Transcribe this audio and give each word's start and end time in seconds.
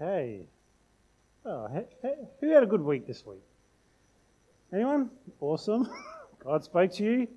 Okay. 0.00 0.46
Oh, 1.46 1.68
who 2.40 2.50
had 2.50 2.62
a 2.62 2.66
good 2.66 2.82
week 2.82 3.06
this 3.06 3.24
week? 3.24 3.40
Anyone? 4.72 5.10
Awesome. 5.40 5.88
God 6.44 6.64
spoke 6.64 6.92
to 6.94 7.04
you. 7.04 7.28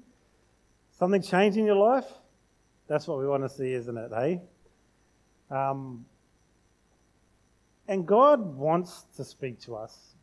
Something 0.98 1.22
changed 1.22 1.58
in 1.58 1.66
your 1.66 1.76
life? 1.76 2.06
That's 2.88 3.08
what 3.08 3.20
we 3.20 3.28
want 3.28 3.44
to 3.44 3.50
see, 3.50 3.72
isn't 3.72 3.98
it, 3.98 4.12
Hey. 4.14 4.42
Um, 5.50 6.06
and 7.88 8.06
God 8.06 8.58
wants 8.58 9.06
to 9.16 9.24
speak 9.24 9.62
to 9.62 9.76
us. 9.76 10.16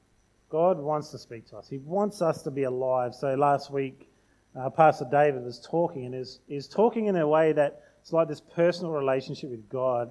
God 0.51 0.79
wants 0.79 1.11
to 1.13 1.19
speak 1.19 1.49
to 1.49 1.57
us. 1.57 1.69
He 1.69 1.79
wants 1.79 2.21
us 2.23 2.43
to 2.43 2.51
be 2.51 2.65
alive. 2.65 3.15
So 3.15 3.35
last 3.35 3.73
week, 3.73 4.11
uh, 4.55 4.69
Pastor 4.71 5.07
David 5.11 5.43
was 5.43 5.59
talking 5.59 6.05
and 6.05 6.15
is, 6.15 6.41
is 6.49 6.69
talking 6.69 7.07
in 7.07 7.17
a 7.17 7.27
way 7.27 7.53
that 7.53 7.83
it's 8.03 8.13
like 8.13 8.29
this 8.29 8.41
personal 8.41 8.93
relationship 8.93 9.51
with 9.51 9.69
God, 9.69 10.11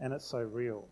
and 0.00 0.12
it's 0.12 0.24
so 0.24 0.38
real. 0.38 0.86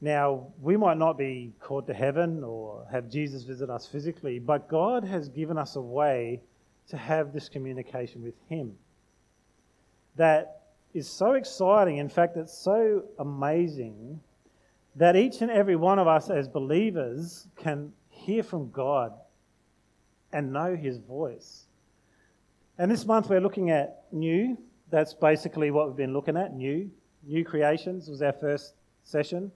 Now, 0.00 0.46
we 0.60 0.76
might 0.76 0.96
not 0.96 1.18
be 1.18 1.52
called 1.60 1.88
to 1.88 1.94
heaven 1.94 2.44
or 2.44 2.86
have 2.90 3.10
Jesus 3.10 3.42
visit 3.42 3.68
us 3.68 3.86
physically, 3.86 4.38
but 4.38 4.68
God 4.68 5.04
has 5.04 5.28
given 5.28 5.58
us 5.58 5.74
a 5.74 5.80
way 5.80 6.40
to 6.90 6.96
have 6.96 7.32
this 7.32 7.48
communication 7.48 8.22
with 8.22 8.34
Him 8.48 8.74
that 10.16 10.62
is 10.94 11.08
so 11.08 11.32
exciting. 11.32 11.96
In 11.96 12.08
fact, 12.08 12.36
it's 12.36 12.56
so 12.56 13.04
amazing 13.18 14.20
that 14.94 15.16
each 15.16 15.40
and 15.42 15.50
every 15.50 15.76
one 15.76 15.98
of 15.98 16.06
us 16.06 16.30
as 16.30 16.48
believers 16.48 17.48
can 17.56 17.92
hear 18.08 18.42
from 18.44 18.70
God 18.70 19.12
and 20.32 20.52
know 20.52 20.76
His 20.76 20.98
voice. 20.98 21.66
And 22.78 22.88
this 22.88 23.04
month 23.04 23.28
we're 23.28 23.40
looking 23.40 23.70
at 23.70 24.04
new. 24.12 24.56
That's 24.90 25.12
basically 25.12 25.72
what 25.72 25.88
we've 25.88 25.96
been 25.96 26.12
looking 26.12 26.36
at 26.36 26.54
new. 26.54 26.88
New 27.26 27.44
creations 27.44 28.08
was 28.08 28.22
our 28.22 28.32
first 28.32 28.74
session 29.02 29.50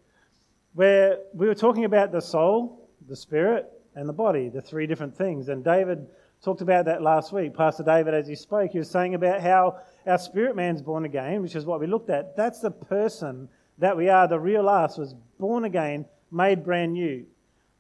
where 0.75 1.19
we 1.35 1.47
were 1.47 1.55
talking 1.55 1.85
about 1.85 2.13
the 2.13 2.21
soul, 2.21 2.89
the 3.09 3.17
spirit, 3.17 3.71
and 3.95 4.09
the 4.09 4.13
body, 4.13 4.49
the 4.49 4.63
three 4.63 4.87
different 4.87 5.17
things. 5.17 5.49
And 5.49 5.63
David 5.65 6.07
talked 6.43 6.61
about 6.61 6.87
that 6.87 7.03
last 7.03 7.33
week. 7.33 7.55
Pastor 7.55 7.83
David, 7.83 8.15
as 8.15 8.27
he 8.27 8.35
spoke, 8.35 8.73
he 8.73 8.79
was 8.79 8.91
saying 8.91 9.15
about 9.15 9.41
how 9.41 9.79
our 10.07 10.19
spirit 10.19 10.57
man's 10.57 10.83
born 10.83 11.05
again, 11.05 11.43
which 11.43 11.55
is 11.55 11.67
what 11.67 11.81
we 11.81 11.87
looked 11.87 12.11
at. 12.11 12.37
That's 12.37 12.61
the 12.61 12.71
person 12.71 13.49
that 13.79 13.97
we 13.97 14.09
are. 14.09 14.27
The 14.27 14.41
real 14.41 14.69
us 14.69 14.97
was 14.97 15.15
born 15.39 15.65
again, 15.65 16.07
made 16.31 16.65
brand 16.65 16.95
new. 16.95 17.27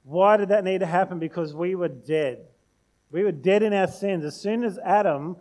Why 0.04 0.36
did 0.36 0.48
that 0.48 0.64
need 0.64 0.80
to 0.80 0.86
happen? 0.86 1.18
Because 1.18 1.54
we 1.54 1.74
were 1.74 1.88
dead. 1.88 2.40
We 3.10 3.24
were 3.24 3.32
dead 3.32 3.62
in 3.62 3.72
our 3.72 3.88
sins. 3.88 4.24
As 4.24 4.40
soon 4.40 4.64
as 4.64 4.78
Adam 4.78 5.36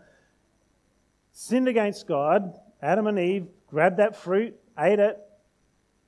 sinned 1.31 1.68
against 1.68 2.08
God, 2.08 2.59
Adam 2.81 3.08
and 3.08 3.20
Eve 3.20 3.47
grabbed 3.68 3.97
that 3.97 4.16
fruit, 4.16 4.56
ate 4.78 5.00
it, 5.00 5.18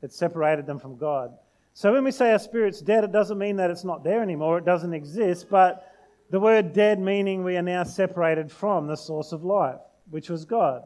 it 0.02 0.12
separated 0.12 0.66
them 0.66 0.80
from 0.80 0.98
God. 0.98 1.34
So 1.74 1.92
when 1.92 2.04
we 2.04 2.12
say 2.12 2.32
our 2.32 2.40
spirit's 2.40 2.82
dead, 2.82 3.04
it 3.04 3.12
doesn't 3.12 3.38
mean 3.38 3.56
that 3.58 3.72
it's 3.72 3.84
not 3.84 4.04
there 4.04 4.22
anymore, 4.22 4.60
it 4.60 4.66
doesn't 4.66 4.94
exist, 4.94 5.48
but 5.50 5.90
the 6.30 6.40
word 6.40 6.74
dead 6.74 7.00
meaning 7.00 7.44
we 7.44 7.58
are 7.58 7.64
now 7.64 7.84
separated 7.84 8.52
from 8.52 8.88
the 8.88 8.96
source 8.96 9.32
of 9.32 9.44
life, 9.44 9.80
which 10.10 10.30
was 10.30 10.46
God. 10.46 10.84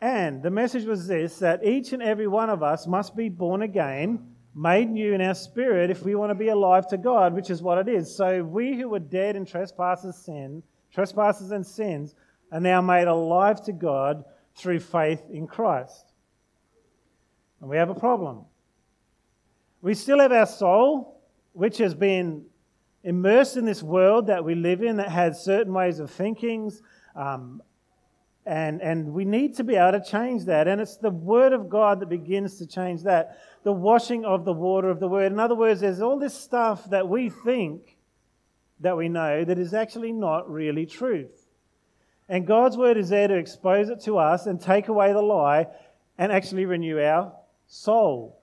And 0.00 0.42
the 0.42 0.50
message 0.50 0.84
was 0.84 1.06
this 1.06 1.38
that 1.38 1.64
each 1.64 1.92
and 1.92 2.02
every 2.02 2.28
one 2.28 2.50
of 2.50 2.62
us 2.62 2.86
must 2.86 3.16
be 3.16 3.28
born 3.28 3.62
again, 3.62 4.34
made 4.54 4.90
new 4.90 5.14
in 5.14 5.20
our 5.20 5.34
spirit 5.34 5.90
if 5.90 6.04
we 6.04 6.14
want 6.14 6.30
to 6.30 6.34
be 6.34 6.48
alive 6.48 6.86
to 6.88 6.98
God, 6.98 7.34
which 7.34 7.50
is 7.50 7.62
what 7.62 7.78
it 7.78 7.88
is. 7.88 8.14
So 8.14 8.44
we 8.44 8.76
who 8.76 8.88
were 8.88 8.98
dead 8.98 9.34
in 9.34 9.44
trespasses 9.44 10.16
sin, 10.16 10.62
trespasses 10.92 11.50
and 11.50 11.66
sins 11.66 12.14
are 12.52 12.60
now 12.60 12.80
made 12.80 13.08
alive 13.08 13.62
to 13.64 13.72
God 13.72 14.24
through 14.54 14.80
faith 14.80 15.22
in 15.30 15.46
Christ. 15.46 16.12
And 17.60 17.68
we 17.68 17.76
have 17.76 17.90
a 17.90 17.94
problem. 17.94 18.44
We 19.80 19.94
still 19.94 20.18
have 20.18 20.32
our 20.32 20.46
soul, 20.46 21.20
which 21.52 21.78
has 21.78 21.94
been 21.94 22.44
immersed 23.04 23.56
in 23.56 23.64
this 23.64 23.82
world 23.82 24.26
that 24.26 24.44
we 24.44 24.54
live 24.54 24.82
in 24.82 24.96
that 24.96 25.08
has 25.08 25.42
certain 25.42 25.72
ways 25.72 26.00
of 26.00 26.10
thinking. 26.10 26.72
Um, 27.14 27.62
and, 28.44 28.80
and 28.80 29.12
we 29.12 29.24
need 29.24 29.56
to 29.56 29.64
be 29.64 29.76
able 29.76 29.98
to 29.98 30.04
change 30.04 30.46
that. 30.46 30.66
And 30.66 30.80
it's 30.80 30.96
the 30.96 31.10
Word 31.10 31.52
of 31.52 31.68
God 31.68 32.00
that 32.00 32.08
begins 32.08 32.56
to 32.58 32.66
change 32.66 33.02
that. 33.02 33.38
The 33.62 33.72
washing 33.72 34.24
of 34.24 34.44
the 34.44 34.52
water 34.52 34.88
of 34.88 35.00
the 35.00 35.08
Word. 35.08 35.30
In 35.30 35.38
other 35.38 35.54
words, 35.54 35.80
there's 35.80 36.00
all 36.00 36.18
this 36.18 36.34
stuff 36.34 36.88
that 36.90 37.08
we 37.08 37.28
think 37.28 37.98
that 38.80 38.96
we 38.96 39.08
know 39.08 39.44
that 39.44 39.58
is 39.58 39.74
actually 39.74 40.12
not 40.12 40.50
really 40.50 40.86
truth. 40.86 41.46
And 42.28 42.46
God's 42.46 42.76
Word 42.76 42.96
is 42.96 43.10
there 43.10 43.28
to 43.28 43.34
expose 43.34 43.90
it 43.90 44.00
to 44.04 44.18
us 44.18 44.46
and 44.46 44.60
take 44.60 44.88
away 44.88 45.12
the 45.12 45.22
lie 45.22 45.66
and 46.16 46.32
actually 46.32 46.64
renew 46.64 46.98
our 47.00 47.32
soul. 47.66 48.37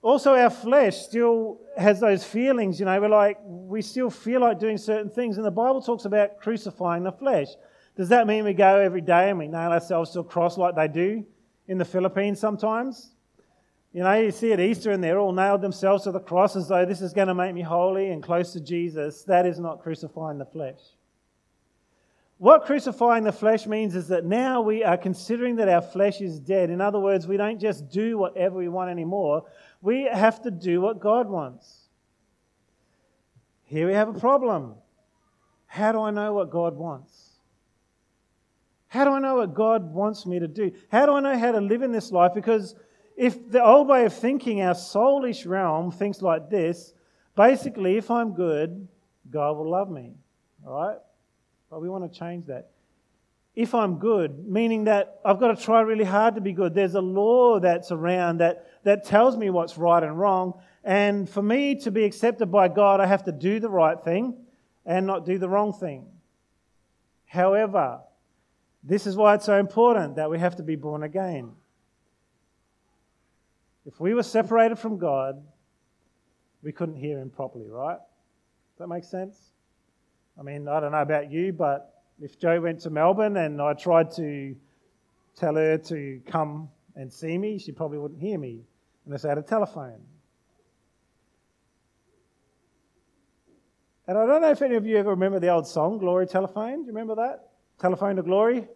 Also, 0.00 0.34
our 0.34 0.50
flesh 0.50 0.96
still 0.96 1.60
has 1.76 2.00
those 2.00 2.24
feelings, 2.24 2.78
you 2.78 2.86
know, 2.86 3.00
we're 3.00 3.08
like, 3.08 3.38
we 3.44 3.82
still 3.82 4.10
feel 4.10 4.40
like 4.40 4.60
doing 4.60 4.78
certain 4.78 5.10
things. 5.10 5.36
And 5.36 5.44
the 5.44 5.50
Bible 5.50 5.82
talks 5.82 6.04
about 6.04 6.38
crucifying 6.38 7.02
the 7.02 7.12
flesh. 7.12 7.48
Does 7.96 8.08
that 8.10 8.26
mean 8.28 8.44
we 8.44 8.54
go 8.54 8.78
every 8.78 9.00
day 9.00 9.30
and 9.30 9.38
we 9.38 9.48
nail 9.48 9.72
ourselves 9.72 10.12
to 10.12 10.20
a 10.20 10.24
cross 10.24 10.56
like 10.56 10.76
they 10.76 10.86
do 10.86 11.26
in 11.66 11.78
the 11.78 11.84
Philippines 11.84 12.38
sometimes? 12.38 13.10
You 13.92 14.04
know, 14.04 14.12
you 14.14 14.30
see 14.30 14.52
at 14.52 14.60
Easter 14.60 14.92
and 14.92 15.02
they're 15.02 15.18
all 15.18 15.32
nailed 15.32 15.62
themselves 15.62 16.04
to 16.04 16.12
the 16.12 16.20
cross 16.20 16.54
as 16.54 16.68
though 16.68 16.84
this 16.84 17.00
is 17.00 17.12
going 17.12 17.28
to 17.28 17.34
make 17.34 17.54
me 17.54 17.62
holy 17.62 18.10
and 18.10 18.22
close 18.22 18.52
to 18.52 18.60
Jesus. 18.60 19.24
That 19.24 19.46
is 19.46 19.58
not 19.58 19.82
crucifying 19.82 20.38
the 20.38 20.44
flesh. 20.44 20.78
What 22.36 22.66
crucifying 22.66 23.24
the 23.24 23.32
flesh 23.32 23.66
means 23.66 23.96
is 23.96 24.06
that 24.08 24.24
now 24.24 24.60
we 24.60 24.84
are 24.84 24.96
considering 24.96 25.56
that 25.56 25.68
our 25.68 25.82
flesh 25.82 26.20
is 26.20 26.38
dead. 26.38 26.70
In 26.70 26.80
other 26.80 27.00
words, 27.00 27.26
we 27.26 27.36
don't 27.36 27.58
just 27.58 27.90
do 27.90 28.16
whatever 28.16 28.58
we 28.58 28.68
want 28.68 28.90
anymore, 28.90 29.42
we 29.80 30.04
have 30.04 30.42
to 30.42 30.50
do 30.50 30.80
what 30.80 31.00
God 31.00 31.28
wants. 31.28 31.88
Here 33.64 33.86
we 33.86 33.94
have 33.94 34.08
a 34.08 34.18
problem. 34.18 34.74
How 35.66 35.92
do 35.92 36.00
I 36.00 36.10
know 36.10 36.32
what 36.32 36.50
God 36.50 36.76
wants? 36.76 37.28
How 38.88 39.04
do 39.04 39.10
I 39.10 39.18
know 39.18 39.36
what 39.36 39.54
God 39.54 39.92
wants 39.92 40.24
me 40.24 40.38
to 40.38 40.48
do? 40.48 40.72
How 40.90 41.04
do 41.04 41.12
I 41.12 41.20
know 41.20 41.38
how 41.38 41.52
to 41.52 41.60
live 41.60 41.82
in 41.82 41.92
this 41.92 42.10
life? 42.10 42.32
Because 42.34 42.74
if 43.16 43.50
the 43.50 43.62
old 43.62 43.88
way 43.88 44.06
of 44.06 44.14
thinking, 44.14 44.62
our 44.62 44.74
soulish 44.74 45.46
realm, 45.46 45.90
thinks 45.90 46.22
like 46.22 46.48
this 46.48 46.94
basically, 47.36 47.96
if 47.96 48.10
I'm 48.10 48.34
good, 48.34 48.88
God 49.30 49.56
will 49.56 49.70
love 49.70 49.90
me. 49.90 50.14
All 50.66 50.72
right? 50.72 50.96
But 51.70 51.82
we 51.82 51.88
want 51.88 52.10
to 52.10 52.18
change 52.18 52.46
that. 52.46 52.70
If 53.58 53.74
I'm 53.74 53.98
good, 53.98 54.46
meaning 54.46 54.84
that 54.84 55.18
I've 55.24 55.40
got 55.40 55.48
to 55.48 55.60
try 55.60 55.80
really 55.80 56.04
hard 56.04 56.36
to 56.36 56.40
be 56.40 56.52
good. 56.52 56.76
There's 56.76 56.94
a 56.94 57.00
law 57.00 57.58
that's 57.58 57.90
around 57.90 58.38
that, 58.38 58.64
that 58.84 59.04
tells 59.04 59.36
me 59.36 59.50
what's 59.50 59.76
right 59.76 60.00
and 60.00 60.16
wrong. 60.16 60.60
And 60.84 61.28
for 61.28 61.42
me 61.42 61.74
to 61.80 61.90
be 61.90 62.04
accepted 62.04 62.52
by 62.52 62.68
God, 62.68 63.00
I 63.00 63.06
have 63.06 63.24
to 63.24 63.32
do 63.32 63.58
the 63.58 63.68
right 63.68 64.00
thing 64.00 64.36
and 64.86 65.08
not 65.08 65.26
do 65.26 65.38
the 65.38 65.48
wrong 65.48 65.72
thing. 65.72 66.06
However, 67.26 67.98
this 68.84 69.08
is 69.08 69.16
why 69.16 69.34
it's 69.34 69.46
so 69.46 69.58
important 69.58 70.14
that 70.14 70.30
we 70.30 70.38
have 70.38 70.54
to 70.58 70.62
be 70.62 70.76
born 70.76 71.02
again. 71.02 71.50
If 73.86 73.98
we 73.98 74.14
were 74.14 74.22
separated 74.22 74.78
from 74.78 74.98
God, 74.98 75.42
we 76.62 76.70
couldn't 76.70 76.94
hear 76.94 77.18
Him 77.18 77.30
properly, 77.30 77.68
right? 77.68 77.98
Does 77.98 78.78
that 78.78 78.86
make 78.86 79.02
sense? 79.02 79.36
I 80.38 80.42
mean, 80.42 80.68
I 80.68 80.78
don't 80.78 80.92
know 80.92 81.02
about 81.02 81.32
you, 81.32 81.52
but 81.52 81.97
if 82.20 82.38
Joe 82.38 82.60
went 82.60 82.80
to 82.80 82.90
Melbourne 82.90 83.36
and 83.36 83.60
I 83.60 83.74
tried 83.74 84.10
to 84.12 84.56
tell 85.36 85.54
her 85.54 85.78
to 85.78 86.20
come 86.26 86.68
and 86.96 87.12
see 87.12 87.38
me, 87.38 87.58
she 87.58 87.72
probably 87.72 87.98
wouldn't 87.98 88.20
hear 88.20 88.38
me 88.38 88.62
unless 89.06 89.24
I 89.24 89.30
had 89.30 89.38
a 89.38 89.42
telephone. 89.42 90.00
And 94.06 94.16
I 94.16 94.26
don't 94.26 94.40
know 94.40 94.50
if 94.50 94.62
any 94.62 94.74
of 94.74 94.86
you 94.86 94.96
ever 94.96 95.10
remember 95.10 95.38
the 95.38 95.50
old 95.50 95.66
song, 95.66 95.98
Glory 95.98 96.26
Telephone. 96.26 96.76
Do 96.76 96.80
you 96.80 96.86
remember 96.88 97.14
that? 97.16 97.50
Telephone 97.78 98.16
to 98.16 98.22
Glory? 98.22 98.66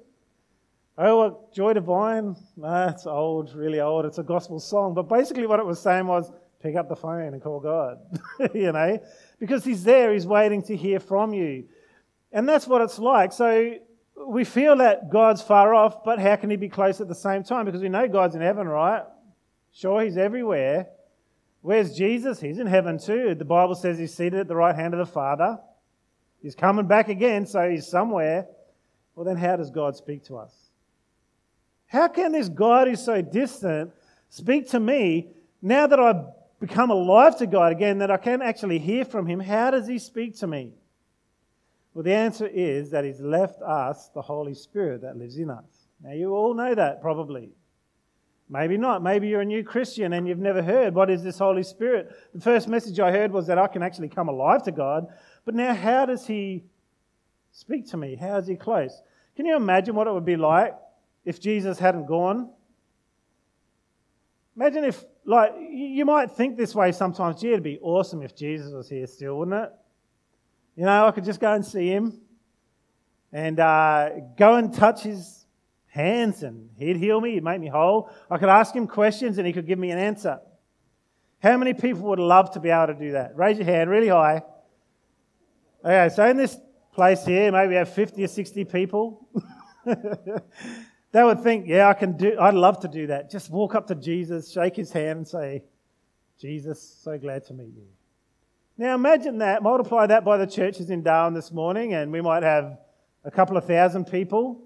Oh, 0.99 1.49
joy 1.55 1.73
divine. 1.73 2.37
Nah, 2.55 2.93
old, 3.07 3.55
really 3.55 3.81
old. 3.81 4.05
It's 4.05 4.19
a 4.19 4.23
gospel 4.23 4.61
song. 4.61 4.93
But 4.93 5.09
basically, 5.09 5.47
what 5.47 5.59
it 5.59 5.65
was 5.65 5.81
saying 5.81 6.07
was 6.07 6.31
pick 6.63 6.77
up 6.77 6.89
the 6.89 6.97
phone 6.97 7.33
and 7.33 7.43
call 7.43 7.61
God. 7.61 7.99
you 8.55 8.73
know? 8.73 9.01
because 9.41 9.65
He's 9.65 9.83
there, 9.83 10.13
He's 10.13 10.27
waiting 10.27 10.63
to 10.65 10.77
hear 10.77 11.01
from 11.01 11.33
you. 11.33 11.65
And 12.33 12.49
that's 12.49 12.67
what 12.67 12.81
it's 12.81 12.99
like. 12.99 13.33
So 13.33 13.75
we 14.27 14.45
feel 14.45 14.77
that 14.77 15.11
God's 15.11 15.43
far 15.43 15.75
off, 15.75 16.05
but 16.05 16.19
how 16.19 16.37
can 16.37 16.51
He 16.51 16.57
be 16.57 16.69
close 16.69 17.01
at 17.01 17.09
the 17.09 17.15
same 17.15 17.45
time? 17.45 17.67
Because 17.67 17.83
we 17.83 17.89
know 17.89 18.09
God's 18.09 18.35
in 18.35 18.41
heaven, 18.41 18.67
right? 18.69 19.03
Sure, 19.73 20.03
He's 20.03 20.17
everywhere. 20.17 20.89
Where's 21.61 21.97
Jesus? 21.97 22.41
He's 22.41 22.59
in 22.59 22.67
heaven 22.67 22.99
too. 22.99 23.35
The 23.35 23.45
Bible 23.45 23.75
says 23.75 23.99
He's 23.99 24.15
seated 24.15 24.41
at 24.41 24.49
the 24.49 24.57
right 24.57 24.75
hand 24.75 24.95
of 24.95 24.99
the 24.99 25.07
Father. 25.07 25.59
He's 26.41 26.55
coming 26.55 26.87
back 26.87 27.09
again, 27.09 27.47
so 27.47 27.69
He's 27.69 27.87
somewhere. 27.87 28.47
Well, 29.15 29.25
then 29.25 29.37
how 29.37 29.57
does 29.57 29.71
God 29.71 29.97
speak 29.97 30.25
to 30.25 30.39
us? 30.39 30.53
How 31.87 32.09
can 32.09 32.33
this 32.33 32.49
God 32.49 32.89
who's 32.89 33.05
so 33.05 33.21
distant 33.21 33.93
speak 34.31 34.71
to 34.71 34.81
me 34.81 35.29
now 35.61 35.87
that 35.87 36.01
I've 36.01 36.25
become 36.59 36.91
alive 36.91 37.37
to 37.39 37.47
God 37.47 37.73
again, 37.73 37.99
that 37.99 38.11
I 38.11 38.17
can 38.17 38.41
actually 38.41 38.79
hear 38.79 39.05
from 39.05 39.27
Him, 39.27 39.41
how 39.41 39.71
does 39.71 39.87
He 39.87 39.99
speak 39.99 40.39
to 40.39 40.47
me? 40.47 40.73
Well, 41.95 42.03
the 42.03 42.15
answer 42.15 42.47
is 42.47 42.91
that 42.91 43.05
He's 43.05 43.21
left 43.21 43.61
us 43.63 44.11
the 44.15 44.23
Holy 44.23 44.55
Spirit 44.55 45.03
that 45.03 45.17
lives 45.17 45.37
in 45.37 45.51
us. 45.51 45.89
Now, 46.03 46.13
you 46.13 46.35
all 46.35 46.55
know 46.55 46.75
that 46.75 47.01
probably. 47.01 47.51
Maybe 48.49 48.77
not. 48.77 49.03
Maybe 49.03 49.29
you're 49.29 49.41
a 49.41 49.47
new 49.47 49.65
Christian 49.65 50.13
and 50.13 50.29
you've 50.29 50.39
never 50.39 50.63
heard 50.63 50.95
what 50.95 51.11
is 51.11 51.23
this 51.23 51.39
Holy 51.39 51.63
Spirit. 51.63 52.15
The 52.35 52.41
first 52.41 52.69
message 52.69 53.01
I 53.01 53.11
heard 53.11 53.33
was 53.33 53.47
that 53.47 53.59
I 53.59 53.67
can 53.67 53.83
actually 53.83 54.09
come 54.09 54.29
alive 54.29 54.63
to 54.65 54.73
God. 54.73 55.07
But 55.45 55.55
now, 55.55 55.75
how 55.75 56.07
does 56.07 56.27
He 56.27 56.65
speak 57.53 57.89
to 57.91 57.97
me? 57.97 58.17
How 58.17 58.37
is 58.37 58.47
He 58.47 58.57
close? 58.57 59.03
Can 59.37 59.47
you 59.47 59.57
imagine 59.57 59.95
what 59.95 60.07
it 60.07 60.13
would 60.13 60.25
be 60.25 60.37
like 60.37 60.75
if 61.25 61.41
Jesus 61.41 61.79
hadn't 61.79 62.07
gone? 62.07 62.51
Imagine 64.57 64.85
if, 64.85 65.03
like, 65.25 65.55
you 65.71 66.05
might 66.05 66.31
think 66.31 66.59
this 66.59 66.75
way 66.75 66.93
sometimes. 66.93 67.41
Gee, 67.41 67.53
it'd 67.53 67.63
be 67.63 67.79
awesome 67.81 68.23
if 68.23 68.37
Jesus 68.37 68.73
was 68.73 68.89
here 68.89 69.07
still, 69.07 69.39
wouldn't 69.39 69.65
it? 69.65 69.73
You 70.77 70.85
know, 70.85 71.07
I 71.07 71.11
could 71.11 71.25
just 71.25 71.41
go 71.41 71.53
and 71.53 71.65
see 71.65 71.89
him 71.89 72.21
and 73.33 73.61
uh, 73.61 74.11
go 74.37 74.55
and 74.55 74.73
touch 74.73 75.03
his 75.03 75.45
hands 75.87 76.43
and 76.43 76.71
he'd 76.79 76.97
heal 76.97 77.21
me, 77.21 77.33
he'd 77.35 77.45
make 77.45 77.61
me 77.61 77.69
whole. 77.69 78.11
I 78.31 78.39
could 78.39 78.49
ask 78.49 78.75
him 78.75 78.87
questions 78.87 79.39
and 79.39 79.47
he 79.47 79.53
could 79.53 79.67
give 79.67 79.79
me 79.79 79.91
an 79.91 79.99
answer. 79.99 80.41
How 81.43 81.57
many 81.57 81.75
people 81.75 82.03
would 82.05 82.19
love 82.19 82.53
to 82.53 82.61
be 82.61 82.71
able 82.71 82.87
to 82.87 82.95
do 82.95 83.13
that? 83.13 83.37
Raise 83.37 83.59
your 83.59 83.67
hand 83.67 83.91
really 83.91 84.09
high. 84.09 84.43
Okay, 85.85 86.15
so 86.15 86.25
in 86.27 86.37
this 86.37 86.57
place 86.95 87.25
here, 87.25 87.51
maybe 87.51 87.71
we 87.71 87.75
have 87.75 87.93
50 87.93 88.23
or 88.23 88.29
60 88.29 88.65
people. 88.67 89.29
they 89.85 91.25
would 91.25 91.43
think, 91.43 91.67
yeah, 91.67 91.89
I 91.89 91.95
can 91.95 92.17
do, 92.17 92.39
I'd 92.39 92.55
love 92.55 92.81
to 92.81 92.89
do 92.89 93.09
that. 93.09 93.31
Just 93.31 93.51
walk 93.51 93.75
up 93.75 93.89
to 93.89 93.95
Jesus, 93.95 94.53
shake 94.53 94.77
his 94.77 94.93
hand, 94.93 95.19
and 95.19 95.29
say, 95.29 95.65
Jesus, 96.39 96.81
so 97.03 97.19
glad 97.19 97.45
to 97.47 97.55
meet 97.55 97.75
you. 97.75 97.87
Now 98.79 98.95
imagine 98.95 99.39
that, 99.39 99.63
multiply 99.63 100.07
that 100.07 100.25
by 100.25 100.39
the 100.39 100.47
churches 100.47 100.91
in 100.91 101.03
Darwin 101.03 101.35
this 101.35 101.53
morning, 101.53 101.95
and 101.95 102.11
we 102.11 102.21
might 102.21 102.43
have 102.43 102.79
a 103.25 103.31
couple 103.31 103.57
of 103.57 103.65
thousand 103.67 104.07
people. 104.07 104.65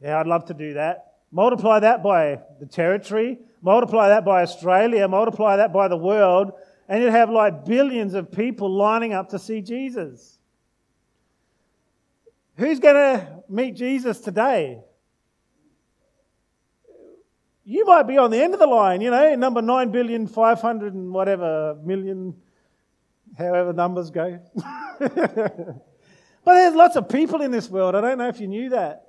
Yeah, 0.00 0.18
I'd 0.18 0.26
love 0.26 0.46
to 0.46 0.54
do 0.54 0.74
that. 0.74 1.14
Multiply 1.30 1.80
that 1.80 2.02
by 2.02 2.40
the 2.60 2.66
territory, 2.66 3.38
multiply 3.62 4.08
that 4.08 4.24
by 4.24 4.42
Australia, 4.42 5.08
multiply 5.08 5.56
that 5.56 5.72
by 5.72 5.88
the 5.88 5.96
world, 5.96 6.52
and 6.88 7.02
you'd 7.02 7.10
have 7.10 7.30
like 7.30 7.64
billions 7.64 8.12
of 8.12 8.30
people 8.30 8.70
lining 8.70 9.14
up 9.14 9.30
to 9.30 9.38
see 9.38 9.62
Jesus. 9.62 10.38
Who's 12.56 12.78
going 12.78 12.94
to 12.94 13.42
meet 13.48 13.76
Jesus 13.76 14.20
today? 14.20 14.82
You 17.64 17.86
might 17.86 18.08
be 18.08 18.18
on 18.18 18.30
the 18.30 18.42
end 18.42 18.52
of 18.54 18.60
the 18.60 18.66
line, 18.66 19.00
you 19.00 19.10
know, 19.10 19.34
number 19.36 19.62
9 19.62 19.90
billion, 19.90 20.26
500 20.26 20.92
and 20.92 21.12
whatever 21.12 21.76
million, 21.82 22.34
however 23.36 23.72
numbers 23.72 24.10
go. 24.10 24.38
but 24.98 25.82
there's 26.44 26.74
lots 26.74 26.96
of 26.96 27.08
people 27.08 27.42
in 27.42 27.50
this 27.50 27.68
world. 27.68 27.94
I 27.94 28.00
don't 28.00 28.18
know 28.18 28.28
if 28.28 28.40
you 28.40 28.48
knew 28.48 28.70
that. 28.70 29.08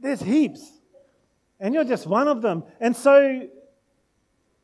There's 0.00 0.20
heaps. 0.20 0.68
And 1.60 1.74
you're 1.74 1.84
just 1.84 2.06
one 2.06 2.26
of 2.26 2.42
them. 2.42 2.64
And 2.80 2.96
so 2.96 3.48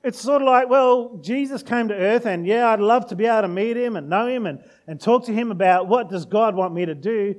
it's 0.03 0.21
sort 0.21 0.43
of 0.43 0.47
like, 0.47 0.69
well, 0.69 1.19
Jesus 1.23 1.63
came 1.63 1.89
to 1.89 1.95
earth, 1.95 2.27
and 2.27 2.47
yeah, 2.47 2.69
I'd 2.71 2.81
love 2.81 3.09
to 3.09 3.17
be 3.17 3.27
able 3.27 3.43
to 3.43 3.49
meet 3.49 3.77
him 3.77 3.97
and 3.97 4.09
know 4.09 4.27
him 4.27 4.47
and, 4.47 4.63
and 4.87 5.01
talk 5.01 5.27
to 5.27 5.33
him 5.33 5.51
about 5.51 5.89
what 5.89 6.09
does 6.09 6.25
God 6.25 6.55
want 6.55 6.73
me 6.73 6.87
to 6.87 6.95
do, 6.95 7.35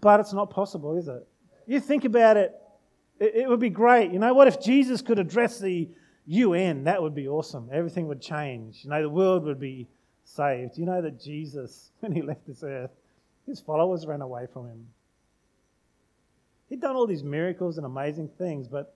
but 0.00 0.20
it's 0.20 0.32
not 0.32 0.50
possible, 0.50 0.96
is 0.96 1.08
it? 1.08 1.26
You 1.66 1.78
think 1.78 2.04
about 2.04 2.36
it, 2.36 2.54
it, 3.18 3.34
it 3.34 3.48
would 3.48 3.60
be 3.60 3.70
great. 3.70 4.12
You 4.12 4.18
know, 4.18 4.32
what 4.32 4.48
if 4.48 4.60
Jesus 4.60 5.02
could 5.02 5.18
address 5.18 5.58
the 5.58 5.88
UN? 6.30 6.84
That 6.84 7.02
would 7.02 7.14
be 7.14 7.26
awesome. 7.26 7.68
Everything 7.72 8.06
would 8.06 8.22
change. 8.22 8.84
You 8.84 8.90
know, 8.90 9.02
the 9.02 9.10
world 9.10 9.42
would 9.44 9.58
be 9.58 9.88
saved. 10.24 10.78
You 10.78 10.86
know 10.86 11.02
that 11.02 11.20
Jesus, 11.20 11.90
when 12.00 12.12
he 12.12 12.22
left 12.22 12.46
this 12.46 12.62
earth, 12.62 12.92
his 13.46 13.60
followers 13.60 14.06
ran 14.06 14.20
away 14.20 14.46
from 14.52 14.66
him. 14.66 14.86
He'd 16.68 16.80
done 16.80 16.94
all 16.94 17.08
these 17.08 17.24
miracles 17.24 17.78
and 17.78 17.84
amazing 17.84 18.28
things, 18.38 18.68
but 18.68 18.94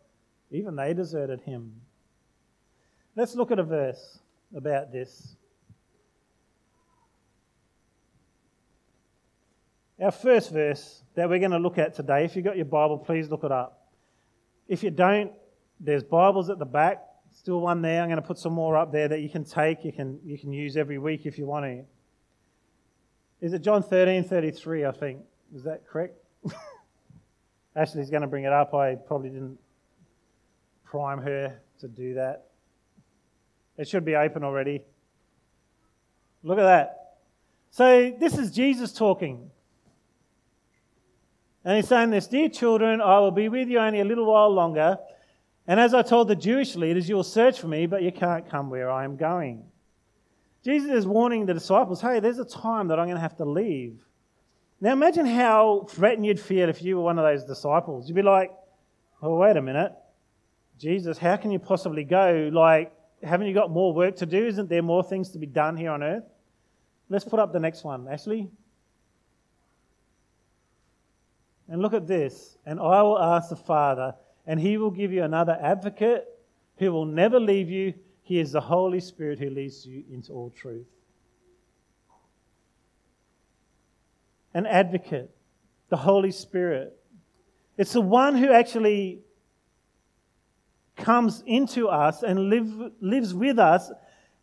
even 0.53 0.77
they 0.77 0.95
deserted 0.95 1.41
him. 1.41 1.73
Let's 3.17 3.35
look 3.35 3.51
at 3.51 3.59
a 3.59 3.65
verse 3.65 4.21
about 4.55 4.93
this. 4.93 5.35
Our 10.01 10.13
first 10.13 10.53
verse 10.53 11.03
that 11.17 11.29
we're 11.29 11.41
going 11.41 11.51
to 11.51 11.59
look 11.59 11.79
at 11.79 11.95
today, 11.95 12.25
if 12.25 12.37
you've 12.37 12.45
got 12.45 12.57
your 12.57 12.65
Bible, 12.65 12.99
please 12.99 13.29
look 13.29 13.43
it 13.43 13.51
up. 13.51 13.89
If 14.69 14.85
you 14.85 14.91
don't, 14.91 15.33
there's 15.81 16.05
Bibles 16.05 16.49
at 16.49 16.61
the 16.61 16.65
back. 16.65 17.03
Still 17.35 17.61
one 17.61 17.83
there. 17.83 18.01
I'm 18.01 18.09
going 18.09 18.21
to 18.21 18.27
put 18.27 18.39
some 18.39 18.53
more 18.53 18.77
up 18.77 18.93
there 18.93 19.09
that 19.09 19.21
you 19.21 19.29
can 19.29 19.45
take, 19.45 19.85
you 19.85 19.93
can, 19.93 20.21
you 20.25 20.39
can 20.39 20.53
use 20.53 20.77
every 20.77 20.99
week 20.99 21.27
if 21.27 21.37
you 21.37 21.47
want 21.47 21.65
to. 21.65 21.85
Is 23.45 23.53
it 23.53 23.61
John 23.61 23.83
13, 23.83 24.25
33, 24.25 24.87
I 24.87 24.93
think? 24.93 25.21
Is 25.55 25.65
that 25.65 25.87
correct? 25.87 26.17
Ashley's 27.77 28.09
going 28.09 28.23
to 28.23 28.29
bring 28.29 28.45
it 28.45 28.53
up. 28.53 28.73
I 28.73 28.95
probably 28.95 29.31
didn't 29.31 29.59
prime 30.85 31.19
her 31.19 31.61
to 31.81 31.89
do 31.89 32.15
that. 32.15 32.47
It 33.77 33.89
should 33.89 34.05
be 34.05 34.15
open 34.15 34.45
already. 34.45 34.83
Look 36.45 36.59
at 36.59 36.63
that. 36.63 37.17
So, 37.71 38.15
this 38.19 38.39
is 38.39 38.53
Jesus 38.53 38.93
talking. 38.93 39.51
And 41.65 41.77
he's 41.77 41.89
saying 41.89 42.11
this 42.11 42.29
Dear 42.29 42.49
children, 42.49 43.01
I 43.01 43.19
will 43.19 43.33
be 43.33 43.49
with 43.49 43.69
you 43.69 43.81
only 43.81 44.01
a 44.01 44.05
little 44.05 44.27
while 44.27 44.51
longer. 44.51 44.99
And 45.67 45.81
as 45.81 45.95
I 45.95 46.03
told 46.03 46.29
the 46.29 46.37
Jewish 46.37 46.77
leaders, 46.77 47.09
you 47.09 47.17
will 47.17 47.25
search 47.25 47.59
for 47.59 47.69
me, 47.69 47.87
but 47.87 48.03
you 48.03 48.13
can't 48.13 48.49
come 48.49 48.69
where 48.69 48.91
I 48.91 49.05
am 49.05 49.17
going. 49.17 49.65
Jesus 50.63 50.91
is 50.91 51.07
warning 51.07 51.47
the 51.47 51.55
disciples 51.55 52.01
hey, 52.01 52.21
there's 52.21 52.39
a 52.39 52.45
time 52.45 52.89
that 52.89 52.99
I'm 52.99 53.07
going 53.07 53.17
to 53.17 53.21
have 53.21 53.37
to 53.37 53.45
leave. 53.45 54.01
Now 54.81 54.93
imagine 54.93 55.27
how 55.27 55.87
threatened 55.89 56.27
you'd 56.27 56.41
feel 56.41 56.69
if 56.69 56.83
you 56.83 56.97
were 56.97 57.03
one 57.03 57.19
of 57.19 57.25
those 57.25 57.45
disciples. 57.45 58.09
You'd 58.09 58.17
be 58.17 58.23
like, 58.23 58.53
oh, 59.23 59.37
wait 59.37 59.57
a 59.57 59.63
minute. 59.63 59.93
Jesus, 60.79 61.19
how 61.19 61.37
can 61.37 61.51
you 61.51 61.59
possibly 61.59 62.05
go? 62.05 62.51
Like, 62.53 62.93
haven't 63.23 63.47
you 63.47 63.55
got 63.55 63.71
more 63.71 63.95
work 63.95 64.17
to 64.17 64.27
do? 64.27 64.47
Isn't 64.47 64.69
there 64.69 64.83
more 64.83 65.03
things 65.03 65.31
to 65.31 65.39
be 65.39 65.47
done 65.47 65.77
here 65.77 65.91
on 65.91 66.03
earth? 66.03 66.25
Let's 67.09 67.25
put 67.25 67.39
up 67.39 67.53
the 67.53 67.61
next 67.61 67.85
one, 67.85 68.09
Ashley. 68.09 68.51
And 71.69 71.81
look 71.81 71.95
at 71.95 72.07
this. 72.07 72.59
And 72.67 72.79
I 72.79 73.03
will 73.03 73.19
ask 73.19 73.49
the 73.51 73.57
Father, 73.57 74.15
and 74.47 74.61
he 74.61 74.77
will 74.77 74.91
give 74.91 75.13
you 75.13 75.23
another 75.23 75.59
advocate 75.61 76.25
who 76.79 76.93
will 76.93 77.07
never 77.07 77.41
leave 77.41 77.71
you. 77.71 77.95
He 78.23 78.39
is 78.39 78.53
the 78.53 78.61
Holy 78.61 79.01
Spirit 79.01 79.39
who 79.39 79.51
leads 79.51 79.87
you 79.87 80.05
into 80.11 80.33
all 80.33 80.51
truth. 80.51 80.87
An 84.53 84.67
advocate, 84.67 85.35
the 85.89 85.97
Holy 85.97 86.31
Spirit. 86.31 86.97
It's 87.77 87.93
the 87.93 88.01
one 88.01 88.37
who 88.37 88.53
actually 88.53 89.21
comes 90.97 91.43
into 91.47 91.89
us 91.89 92.23
and 92.23 92.49
live, 92.51 92.93
lives 93.01 93.35
with 93.35 93.59
us, 93.59 93.91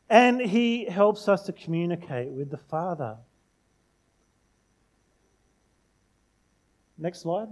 and 0.10 0.42
he 0.42 0.86
helps 0.86 1.30
us 1.30 1.44
to 1.44 1.54
communicate 1.54 2.30
with 2.30 2.52
the 2.52 2.58
Father. 2.58 3.18
Next 6.98 7.22
slide. 7.22 7.48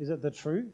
Is 0.00 0.10
it 0.10 0.22
the 0.22 0.30
truth? 0.30 0.72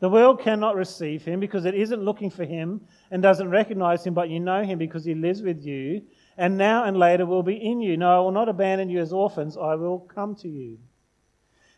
The 0.00 0.08
world 0.08 0.40
cannot 0.40 0.74
receive 0.74 1.24
him 1.24 1.38
because 1.38 1.64
it 1.64 1.76
isn't 1.76 2.02
looking 2.02 2.30
for 2.30 2.44
him 2.44 2.80
and 3.12 3.22
doesn't 3.22 3.50
recognize 3.50 4.04
him, 4.04 4.14
but 4.14 4.30
you 4.30 4.40
know 4.40 4.64
him 4.64 4.78
because 4.78 5.04
he 5.04 5.14
lives 5.14 5.42
with 5.42 5.62
you 5.62 6.02
and 6.36 6.56
now 6.56 6.84
and 6.84 6.96
later 6.96 7.26
will 7.26 7.42
be 7.42 7.54
in 7.54 7.80
you. 7.80 7.96
No, 7.96 8.16
I 8.16 8.18
will 8.18 8.32
not 8.32 8.48
abandon 8.48 8.88
you 8.88 9.00
as 9.00 9.12
orphans, 9.12 9.56
I 9.56 9.74
will 9.76 10.00
come 10.00 10.34
to 10.36 10.48
you. 10.48 10.78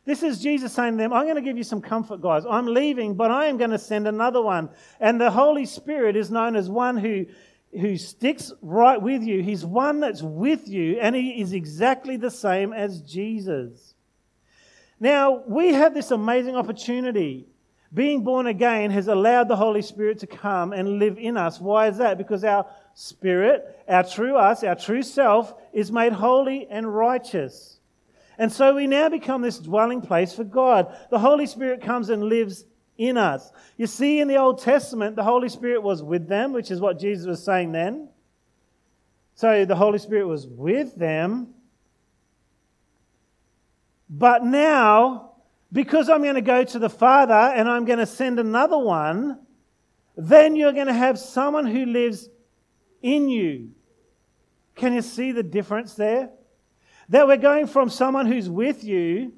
This 0.07 0.23
is 0.23 0.41
Jesus 0.41 0.73
saying 0.73 0.93
to 0.93 0.99
them, 0.99 1.13
I'm 1.13 1.25
going 1.25 1.37
to 1.37 1.43
give 1.43 1.57
you 1.57 1.65
some 1.65 1.81
comfort, 1.81 2.21
guys. 2.21 2.45
I'm 2.49 2.67
leaving, 2.67 3.15
but 3.15 3.31
I 3.31 3.47
am 3.47 3.57
going 3.57 3.71
to 3.71 3.79
send 3.79 4.07
another 4.07 4.43
one. 4.43 4.69
And 5.01 5.19
the 5.19 5.31
Holy 5.31 5.65
Spirit 5.65 6.15
is 6.15 6.31
known 6.31 6.57
as 6.57 6.69
one 6.69 6.99
who, 6.99 7.25
who 7.73 7.97
sticks 7.97 8.53
right 8.61 9.01
with 9.01 9.23
you. 9.23 9.43
He's 9.43 9.65
one 9.65 10.01
that's 10.01 10.23
with 10.23 10.69
you, 10.69 10.99
and 11.01 11.17
he 11.17 11.41
is 11.41 11.55
exactly 11.55 12.19
the 12.19 12.31
same 12.31 12.75
as 12.75 13.01
Jesus. 13.01 13.94
Now, 15.05 15.43
we 15.47 15.75
have 15.75 15.93
this 15.93 16.13
amazing 16.13 16.57
opportunity. 16.57 17.47
Being 17.93 18.25
born 18.25 18.47
again 18.47 18.91
has 18.91 19.07
allowed 19.07 19.49
the 19.49 19.57
Holy 19.57 19.83
Spirit 19.83 20.21
to 20.21 20.27
come 20.27 20.73
and 20.73 20.99
live 20.99 21.19
in 21.19 21.37
us. 21.37 21.61
Why 21.61 21.89
is 21.89 21.99
that? 21.99 22.17
Because 22.17 22.43
our 22.43 22.65
spirit, 22.95 23.85
our 23.87 24.03
true 24.03 24.35
us, 24.35 24.65
our 24.65 24.75
true 24.75 25.03
self, 25.03 25.53
is 25.75 25.93
made 25.93 26.15
holy 26.15 26.67
and 26.69 26.91
righteous. 26.97 27.81
And 28.39 28.51
so 28.51 28.77
we 28.77 28.87
now 28.87 29.11
become 29.11 29.43
this 29.43 29.59
dwelling 29.59 30.01
place 30.01 30.33
for 30.33 30.43
God. 30.43 30.97
The 31.11 31.19
Holy 31.19 31.45
Spirit 31.45 31.83
comes 31.83 32.09
and 32.09 32.25
lives 32.25 32.65
in 32.97 33.19
us. 33.19 33.53
You 33.77 33.87
see, 33.87 34.21
in 34.21 34.29
the 34.29 34.39
Old 34.39 34.63
Testament, 34.63 35.17
the 35.17 35.23
Holy 35.23 35.51
Spirit 35.51 35.83
was 35.83 36.03
with 36.03 36.29
them, 36.29 36.55
which 36.55 36.71
is 36.71 36.81
what 36.81 36.99
Jesus 36.99 37.27
was 37.27 37.45
saying 37.45 37.73
then. 37.73 38.09
So 39.35 39.67
the 39.67 39.77
Holy 39.77 39.99
Spirit 39.99 40.27
was 40.27 40.47
with 40.47 40.97
them. 40.97 41.54
But 44.09 44.45
now, 44.45 45.33
because 45.73 46.09
I'm 46.09 46.23
going 46.23 46.35
to 46.35 46.41
go 46.41 46.65
to 46.65 46.79
the 46.79 46.91
Father 46.91 47.35
and 47.35 47.69
I'm 47.69 47.85
going 47.85 47.99
to 47.99 48.07
send 48.07 48.39
another 48.39 48.79
one, 48.79 49.41
then 50.17 50.57
you're 50.57 50.73
going 50.73 50.87
to 50.87 50.93
have 50.93 51.19
someone 51.19 51.67
who 51.67 51.87
lives 51.87 52.29
in 53.03 53.29
you. 53.29 53.71
Can 54.77 54.93
you 54.95 55.03
see 55.03 55.33
the 55.33 55.43
difference 55.43 55.95
there? 55.95 56.31
That 57.09 57.27
we're 57.27 57.37
going 57.37 57.67
from 57.67 57.91
someone 57.91 58.27
who's 58.27 58.49
with 58.49 58.85
you 58.85 59.33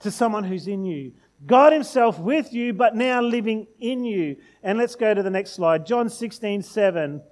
to 0.00 0.10
someone 0.10 0.44
who's 0.44 0.68
in 0.68 0.84
you. 0.84 1.12
God 1.46 1.72
Himself 1.72 2.18
with 2.18 2.52
you, 2.52 2.72
but 2.72 2.94
now 2.94 3.20
living 3.20 3.66
in 3.78 4.04
you. 4.04 4.36
And 4.62 4.78
let's 4.78 4.94
go 4.94 5.12
to 5.12 5.22
the 5.22 5.30
next 5.30 5.52
slide. 5.52 5.86
John 5.86 6.08
16, 6.08 6.62
7. 6.62 7.22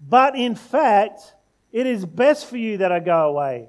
But 0.00 0.36
in 0.36 0.54
fact, 0.54 1.34
it 1.72 1.86
is 1.86 2.04
best 2.04 2.46
for 2.46 2.56
you 2.56 2.78
that 2.78 2.92
I 2.92 3.00
go 3.00 3.28
away. 3.28 3.68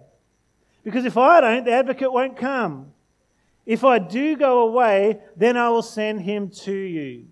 Because 0.84 1.06
if 1.06 1.18
I 1.18 1.42
don't, 1.42 1.66
the 1.66 1.72
advocate 1.72 2.12
won't 2.12 2.38
come. 2.38 2.94
If 3.66 3.84
I 3.84 4.00
do 4.00 4.36
go 4.36 4.68
away, 4.68 5.20
then 5.38 5.56
I 5.58 5.70
will 5.70 5.84
send 5.84 6.22
him 6.22 6.50
to 6.50 6.74
you. 6.74 7.28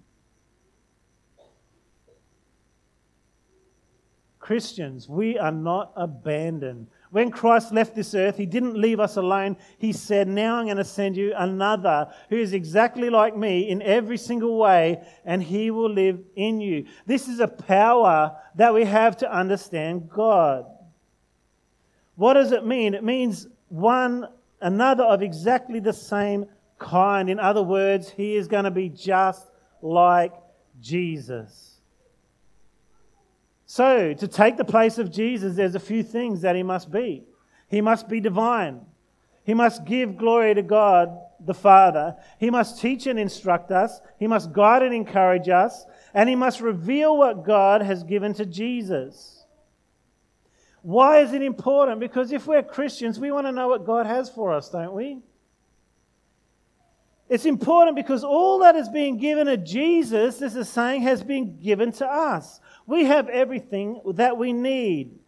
Christians, 4.40 5.08
we 5.08 5.38
are 5.38 5.52
not 5.52 5.92
abandoned. 5.96 6.88
When 7.12 7.30
Christ 7.30 7.72
left 7.72 7.96
this 7.96 8.16
earth, 8.16 8.38
he 8.38 8.46
didn't 8.46 8.78
leave 8.78 9.00
us 9.00 9.16
alone. 9.16 9.58
He 9.78 9.94
said, 9.94 10.28
Now 10.28 10.56
I'm 10.56 10.66
going 10.66 10.78
to 10.78 10.84
send 10.84 11.18
you 11.18 11.34
another 11.36 12.08
who 12.30 12.38
is 12.38 12.54
exactly 12.54 13.10
like 13.10 13.36
me 13.36 13.70
in 13.70 13.82
every 13.82 14.18
single 14.18 14.58
way, 14.58 15.02
and 15.26 15.44
he 15.44 15.70
will 15.70 15.92
live 15.92 16.20
in 16.36 16.62
you. 16.62 16.86
This 17.06 17.28
is 17.28 17.40
a 17.40 17.48
power 17.48 18.38
that 18.56 18.74
we 18.74 18.86
have 18.86 19.18
to 19.18 19.32
understand 19.32 20.10
God. 20.10 20.66
What 22.20 22.34
does 22.34 22.52
it 22.52 22.66
mean? 22.66 22.96
It 22.96 23.04
means 23.06 23.48
one 23.70 24.28
another 24.60 25.06
of 25.06 25.22
exactly 25.22 25.80
the 25.80 25.94
same 25.94 26.48
kind. 26.78 27.30
In 27.30 27.40
other 27.40 27.64
words, 27.64 28.10
he 28.10 28.36
is 28.36 28.50
going 28.50 28.66
to 28.66 28.72
be 28.72 28.90
just 28.90 29.48
like 29.82 30.34
Jesus. 30.82 31.78
So, 33.66 34.14
to 34.14 34.28
take 34.28 34.58
the 34.58 34.66
place 34.66 34.98
of 34.98 35.10
Jesus, 35.10 35.56
there's 35.56 35.76
a 35.76 35.80
few 35.80 36.04
things 36.04 36.42
that 36.42 36.58
he 36.58 36.64
must 36.64 36.92
be. 36.92 37.24
He 37.70 37.80
must 37.80 38.10
be 38.10 38.20
divine. 38.20 38.82
He 39.46 39.54
must 39.54 39.86
give 39.86 40.18
glory 40.18 40.54
to 40.56 40.62
God 40.62 41.18
the 41.40 41.54
Father. 41.54 42.18
He 42.38 42.50
must 42.50 42.82
teach 42.82 43.08
and 43.08 43.18
instruct 43.18 43.72
us. 43.72 44.02
He 44.18 44.28
must 44.28 44.52
guide 44.52 44.84
and 44.84 44.94
encourage 44.94 45.48
us. 45.48 45.86
And 46.14 46.28
he 46.28 46.36
must 46.36 46.60
reveal 46.60 47.16
what 47.16 47.46
God 47.46 47.82
has 47.82 48.04
given 48.04 48.34
to 48.34 48.46
Jesus. 48.46 49.39
Why 50.82 51.20
is 51.20 51.34
it 51.34 51.42
important? 51.42 52.00
Because 52.00 52.32
if 52.32 52.48
we're 52.48 52.64
Christians, 52.64 53.20
we 53.20 53.32
want 53.32 53.48
to 53.48 53.52
know 53.52 53.68
what 53.68 53.86
God 53.86 54.06
has 54.06 54.30
for 54.30 54.54
us, 54.54 54.70
don't 54.70 54.94
we? 54.94 55.20
It's 57.28 57.46
important 57.46 57.96
because 57.96 58.24
all 58.24 58.60
that 58.60 58.76
is 58.76 58.90
being 58.90 59.18
given 59.18 59.46
to 59.46 59.58
Jesus, 59.58 60.40
this 60.40 60.56
is 60.56 60.68
saying, 60.68 61.04
has 61.04 61.24
been 61.24 61.60
given 61.60 61.92
to 61.94 62.08
us. 62.08 62.60
We 62.88 63.06
have 63.06 63.30
everything 63.30 64.02
that 64.16 64.38
we 64.38 64.52
need. 64.52 65.20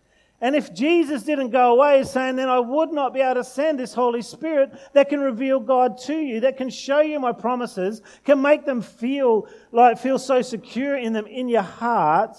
And 0.43 0.55
if 0.55 0.74
Jesus 0.74 1.22
didn't 1.22 1.51
go 1.51 1.74
away, 1.74 2.03
saying, 2.03 2.38
then 2.38 2.50
I 2.50 2.58
would 2.58 2.91
not 2.91 3.13
be 3.13 3.22
able 3.22 3.36
to 3.36 3.43
send 3.43 3.79
this 3.79 3.93
Holy 3.93 4.24
Spirit 4.24 4.72
that 4.93 5.10
can 5.10 5.20
reveal 5.20 5.60
God 5.60 6.00
to 6.05 6.15
you, 6.15 6.39
that 6.39 6.58
can 6.58 6.72
show 6.72 7.01
you 7.01 7.20
my 7.20 7.31
promises, 7.31 8.01
can 8.24 8.41
make 8.41 8.65
them 8.65 8.81
feel 8.81 9.48
like 9.72 10.00
feel 10.00 10.17
so 10.17 10.41
secure 10.41 10.98
in 10.98 11.13
them 11.13 11.27
in 11.27 11.48
your 11.48 11.62
heart. 11.62 12.36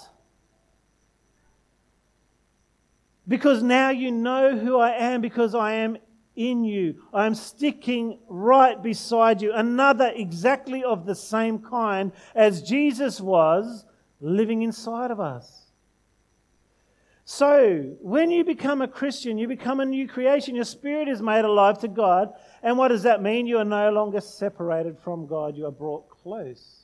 Because 3.33 3.63
now 3.63 3.89
you 3.89 4.11
know 4.11 4.59
who 4.59 4.79
I 4.79 4.91
am 4.91 5.23
because 5.23 5.55
I 5.55 5.73
am 5.73 5.97
in 6.37 6.65
you. 6.65 7.03
I 7.15 7.25
am 7.25 7.35
sticking 7.35 8.19
right 8.29 8.83
beside 8.83 9.41
you. 9.41 9.55
Another 9.55 10.13
exactly 10.15 10.85
of 10.85 11.07
the 11.07 11.15
same 11.15 11.59
kind 11.61 12.13
as 12.35 12.61
Jesus 12.61 13.23
was 13.23 13.87
living 14.21 14.61
inside 14.61 15.11
of 15.11 15.19
us. 15.19 15.63
So, 17.25 17.97
when 18.03 18.31
you 18.31 18.45
become 18.45 18.83
a 18.83 18.87
Christian, 18.87 19.39
you 19.39 19.49
become 19.49 19.81
a 19.81 19.87
new 19.87 20.07
creation. 20.07 20.55
Your 20.55 20.67
spirit 20.67 21.09
is 21.09 21.23
made 21.23 21.47
alive 21.47 21.79
to 21.79 21.89
God. 21.89 22.35
And 22.63 22.77
what 22.77 22.89
does 22.89 23.05
that 23.05 23.23
mean? 23.23 23.47
You 23.47 23.57
are 23.57 23.65
no 23.65 23.91
longer 23.93 24.21
separated 24.21 24.99
from 24.99 25.27
God, 25.27 25.57
you 25.57 25.65
are 25.65 25.73
brought 25.73 26.07
close 26.11 26.83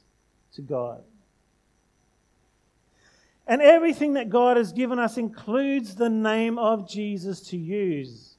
to 0.55 0.63
God. 0.63 1.03
And 3.49 3.63
everything 3.63 4.13
that 4.13 4.29
God 4.29 4.59
has 4.59 4.73
given 4.73 4.99
us 4.99 5.17
includes 5.17 5.95
the 5.95 6.11
name 6.11 6.59
of 6.59 6.87
Jesus 6.87 7.41
to 7.49 7.57
use. 7.57 8.35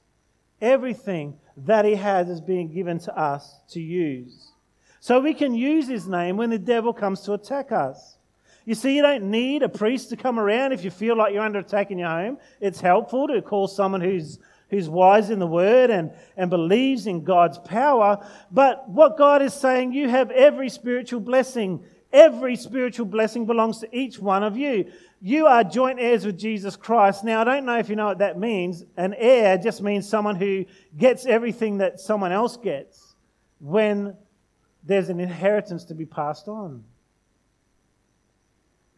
Everything 0.60 1.36
that 1.56 1.84
He 1.84 1.96
has 1.96 2.28
is 2.30 2.40
being 2.40 2.72
given 2.72 3.00
to 3.00 3.18
us 3.18 3.56
to 3.70 3.80
use. 3.80 4.52
So 5.00 5.18
we 5.18 5.34
can 5.34 5.52
use 5.52 5.88
His 5.88 6.06
name 6.06 6.36
when 6.36 6.50
the 6.50 6.58
devil 6.58 6.92
comes 6.92 7.22
to 7.22 7.32
attack 7.32 7.72
us. 7.72 8.18
You 8.64 8.76
see, 8.76 8.94
you 8.94 9.02
don't 9.02 9.30
need 9.30 9.64
a 9.64 9.68
priest 9.68 10.10
to 10.10 10.16
come 10.16 10.38
around 10.38 10.72
if 10.72 10.84
you 10.84 10.90
feel 10.90 11.16
like 11.16 11.34
you're 11.34 11.42
under 11.42 11.58
attack 11.58 11.90
in 11.90 11.98
your 11.98 12.10
home. 12.10 12.38
It's 12.60 12.80
helpful 12.80 13.26
to 13.28 13.42
call 13.42 13.66
someone 13.66 14.02
who's, 14.02 14.38
who's 14.68 14.88
wise 14.88 15.30
in 15.30 15.40
the 15.40 15.46
word 15.46 15.90
and, 15.90 16.12
and 16.36 16.50
believes 16.50 17.08
in 17.08 17.24
God's 17.24 17.58
power. 17.58 18.24
But 18.52 18.88
what 18.88 19.18
God 19.18 19.42
is 19.42 19.54
saying, 19.54 19.92
you 19.92 20.08
have 20.08 20.30
every 20.30 20.68
spiritual 20.68 21.18
blessing. 21.18 21.82
Every 22.12 22.56
spiritual 22.56 23.06
blessing 23.06 23.46
belongs 23.46 23.78
to 23.78 23.96
each 23.96 24.18
one 24.18 24.42
of 24.42 24.56
you. 24.56 24.90
You 25.20 25.46
are 25.46 25.62
joint 25.62 26.00
heirs 26.00 26.24
with 26.26 26.38
Jesus 26.38 26.74
Christ. 26.74 27.24
Now, 27.24 27.42
I 27.42 27.44
don't 27.44 27.64
know 27.64 27.78
if 27.78 27.88
you 27.88 27.96
know 27.96 28.06
what 28.06 28.18
that 28.18 28.38
means. 28.38 28.84
An 28.96 29.14
heir 29.14 29.58
just 29.58 29.80
means 29.82 30.08
someone 30.08 30.34
who 30.34 30.64
gets 30.96 31.26
everything 31.26 31.78
that 31.78 32.00
someone 32.00 32.32
else 32.32 32.56
gets 32.56 33.14
when 33.60 34.16
there's 34.82 35.08
an 35.08 35.20
inheritance 35.20 35.84
to 35.84 35.94
be 35.94 36.06
passed 36.06 36.48
on. 36.48 36.84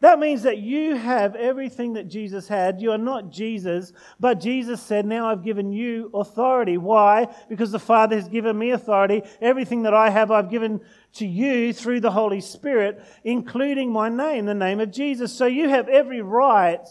That 0.03 0.19
means 0.19 0.43
that 0.43 0.57
you 0.57 0.95
have 0.95 1.33
everything 1.33 1.93
that 1.93 2.09
Jesus 2.09 2.49
had. 2.49 2.81
You 2.81 2.91
are 2.91 2.97
not 2.97 3.29
Jesus, 3.29 3.93
but 4.19 4.41
Jesus 4.41 4.83
said, 4.83 5.05
Now 5.05 5.29
I've 5.29 5.45
given 5.45 5.71
you 5.71 6.11
authority. 6.13 6.77
Why? 6.77 7.33
Because 7.47 7.71
the 7.71 7.79
Father 7.79 8.17
has 8.17 8.27
given 8.27 8.59
me 8.59 8.71
authority. 8.71 9.21
Everything 9.39 9.83
that 9.83 9.93
I 9.93 10.09
have, 10.09 10.29
I've 10.29 10.49
given 10.49 10.81
to 11.13 11.25
you 11.25 11.71
through 11.71 12.01
the 12.01 12.11
Holy 12.11 12.41
Spirit, 12.41 13.01
including 13.23 13.93
my 13.93 14.09
name, 14.09 14.45
the 14.45 14.53
name 14.53 14.81
of 14.81 14.91
Jesus. 14.91 15.31
So 15.31 15.45
you 15.45 15.69
have 15.69 15.87
every 15.87 16.21
right, 16.21 16.85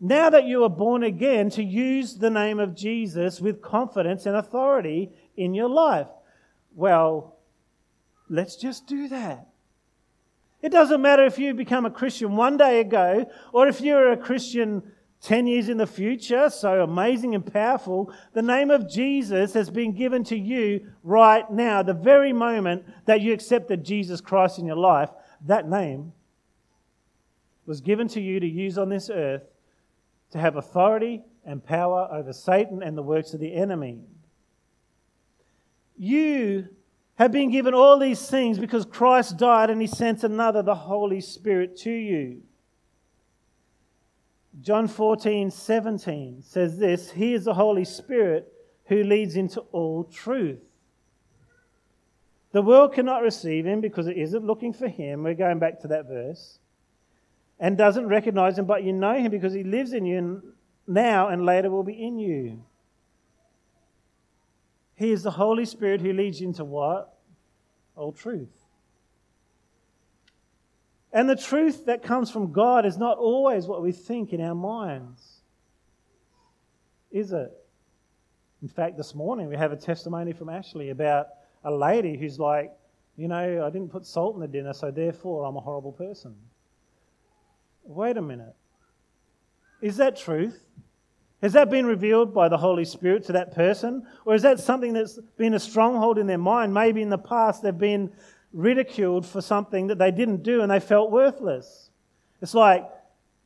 now 0.00 0.30
that 0.30 0.46
you 0.46 0.64
are 0.64 0.68
born 0.68 1.04
again, 1.04 1.48
to 1.50 1.62
use 1.62 2.16
the 2.16 2.28
name 2.28 2.58
of 2.58 2.74
Jesus 2.74 3.40
with 3.40 3.62
confidence 3.62 4.26
and 4.26 4.34
authority 4.34 5.12
in 5.36 5.54
your 5.54 5.68
life. 5.68 6.08
Well, 6.74 7.38
let's 8.28 8.56
just 8.56 8.88
do 8.88 9.06
that. 9.10 9.49
It 10.62 10.70
doesn't 10.70 11.00
matter 11.00 11.24
if 11.24 11.38
you 11.38 11.54
become 11.54 11.86
a 11.86 11.90
Christian 11.90 12.36
one 12.36 12.56
day 12.56 12.80
ago 12.80 13.30
or 13.52 13.66
if 13.68 13.80
you're 13.80 14.12
a 14.12 14.16
Christian 14.16 14.82
10 15.22 15.46
years 15.46 15.68
in 15.68 15.76
the 15.76 15.86
future, 15.86 16.48
so 16.48 16.82
amazing 16.82 17.34
and 17.34 17.44
powerful. 17.44 18.12
The 18.32 18.42
name 18.42 18.70
of 18.70 18.88
Jesus 18.88 19.52
has 19.52 19.68
been 19.68 19.92
given 19.92 20.24
to 20.24 20.36
you 20.36 20.90
right 21.02 21.50
now, 21.50 21.82
the 21.82 21.94
very 21.94 22.32
moment 22.32 22.84
that 23.04 23.20
you 23.20 23.32
accepted 23.32 23.84
Jesus 23.84 24.20
Christ 24.20 24.58
in 24.58 24.66
your 24.66 24.76
life. 24.76 25.10
That 25.46 25.68
name 25.68 26.12
was 27.66 27.80
given 27.80 28.08
to 28.08 28.20
you 28.20 28.40
to 28.40 28.46
use 28.46 28.78
on 28.78 28.88
this 28.88 29.10
earth 29.10 29.42
to 30.30 30.38
have 30.38 30.56
authority 30.56 31.22
and 31.44 31.64
power 31.64 32.08
over 32.10 32.32
Satan 32.32 32.82
and 32.82 32.96
the 32.96 33.02
works 33.02 33.34
of 33.34 33.40
the 33.40 33.54
enemy. 33.54 34.00
You 35.96 36.68
have 37.20 37.32
been 37.32 37.50
given 37.50 37.74
all 37.74 37.98
these 37.98 38.30
things 38.30 38.58
because 38.58 38.86
Christ 38.86 39.36
died 39.36 39.68
and 39.68 39.78
he 39.78 39.86
sent 39.86 40.24
another, 40.24 40.62
the 40.62 40.74
Holy 40.74 41.20
Spirit, 41.20 41.76
to 41.80 41.90
you. 41.90 42.40
John 44.62 44.88
14, 44.88 45.50
17 45.50 46.42
says 46.42 46.78
this 46.78 47.10
He 47.10 47.34
is 47.34 47.44
the 47.44 47.52
Holy 47.52 47.84
Spirit 47.84 48.50
who 48.86 49.04
leads 49.04 49.36
into 49.36 49.60
all 49.70 50.04
truth. 50.04 50.60
The 52.52 52.62
world 52.62 52.94
cannot 52.94 53.20
receive 53.20 53.66
him 53.66 53.82
because 53.82 54.06
it 54.06 54.16
isn't 54.16 54.46
looking 54.46 54.72
for 54.72 54.88
him. 54.88 55.22
We're 55.22 55.34
going 55.34 55.58
back 55.58 55.78
to 55.80 55.88
that 55.88 56.08
verse. 56.08 56.58
And 57.60 57.76
doesn't 57.76 58.08
recognize 58.08 58.58
him, 58.58 58.64
but 58.64 58.82
you 58.82 58.94
know 58.94 59.18
him 59.18 59.30
because 59.30 59.52
he 59.52 59.62
lives 59.62 59.92
in 59.92 60.06
you 60.06 60.54
now 60.86 61.28
and 61.28 61.44
later 61.44 61.70
will 61.70 61.84
be 61.84 62.02
in 62.02 62.18
you. 62.18 62.64
He 65.00 65.12
is 65.12 65.22
the 65.22 65.30
Holy 65.30 65.64
Spirit 65.64 66.02
who 66.02 66.12
leads 66.12 66.42
you 66.42 66.48
into 66.48 66.62
what? 66.62 67.16
All 67.96 68.12
truth. 68.12 68.52
And 71.10 71.26
the 71.26 71.36
truth 71.36 71.86
that 71.86 72.02
comes 72.02 72.30
from 72.30 72.52
God 72.52 72.84
is 72.84 72.98
not 72.98 73.16
always 73.16 73.64
what 73.64 73.80
we 73.80 73.92
think 73.92 74.34
in 74.34 74.42
our 74.42 74.54
minds, 74.54 75.40
is 77.10 77.32
it? 77.32 77.50
In 78.60 78.68
fact, 78.68 78.98
this 78.98 79.14
morning 79.14 79.48
we 79.48 79.56
have 79.56 79.72
a 79.72 79.76
testimony 79.76 80.34
from 80.34 80.50
Ashley 80.50 80.90
about 80.90 81.28
a 81.64 81.72
lady 81.72 82.18
who's 82.18 82.38
like, 82.38 82.70
you 83.16 83.26
know, 83.26 83.64
I 83.66 83.70
didn't 83.70 83.90
put 83.90 84.04
salt 84.04 84.34
in 84.34 84.42
the 84.42 84.48
dinner, 84.48 84.74
so 84.74 84.90
therefore 84.90 85.46
I'm 85.46 85.56
a 85.56 85.60
horrible 85.60 85.92
person. 85.92 86.36
Wait 87.84 88.18
a 88.18 88.22
minute. 88.22 88.54
Is 89.80 89.96
that 89.96 90.18
truth? 90.18 90.62
Has 91.42 91.54
that 91.54 91.70
been 91.70 91.86
revealed 91.86 92.34
by 92.34 92.48
the 92.48 92.58
Holy 92.58 92.84
Spirit 92.84 93.24
to 93.26 93.32
that 93.32 93.54
person? 93.54 94.06
Or 94.26 94.34
is 94.34 94.42
that 94.42 94.60
something 94.60 94.92
that's 94.92 95.18
been 95.38 95.54
a 95.54 95.60
stronghold 95.60 96.18
in 96.18 96.26
their 96.26 96.38
mind? 96.38 96.74
Maybe 96.74 97.00
in 97.00 97.08
the 97.08 97.18
past 97.18 97.62
they've 97.62 97.76
been 97.76 98.12
ridiculed 98.52 99.24
for 99.24 99.40
something 99.40 99.86
that 99.86 99.98
they 99.98 100.10
didn't 100.10 100.42
do 100.42 100.60
and 100.60 100.70
they 100.70 100.80
felt 100.80 101.10
worthless. 101.10 101.90
It's 102.42 102.54
like, 102.54 102.86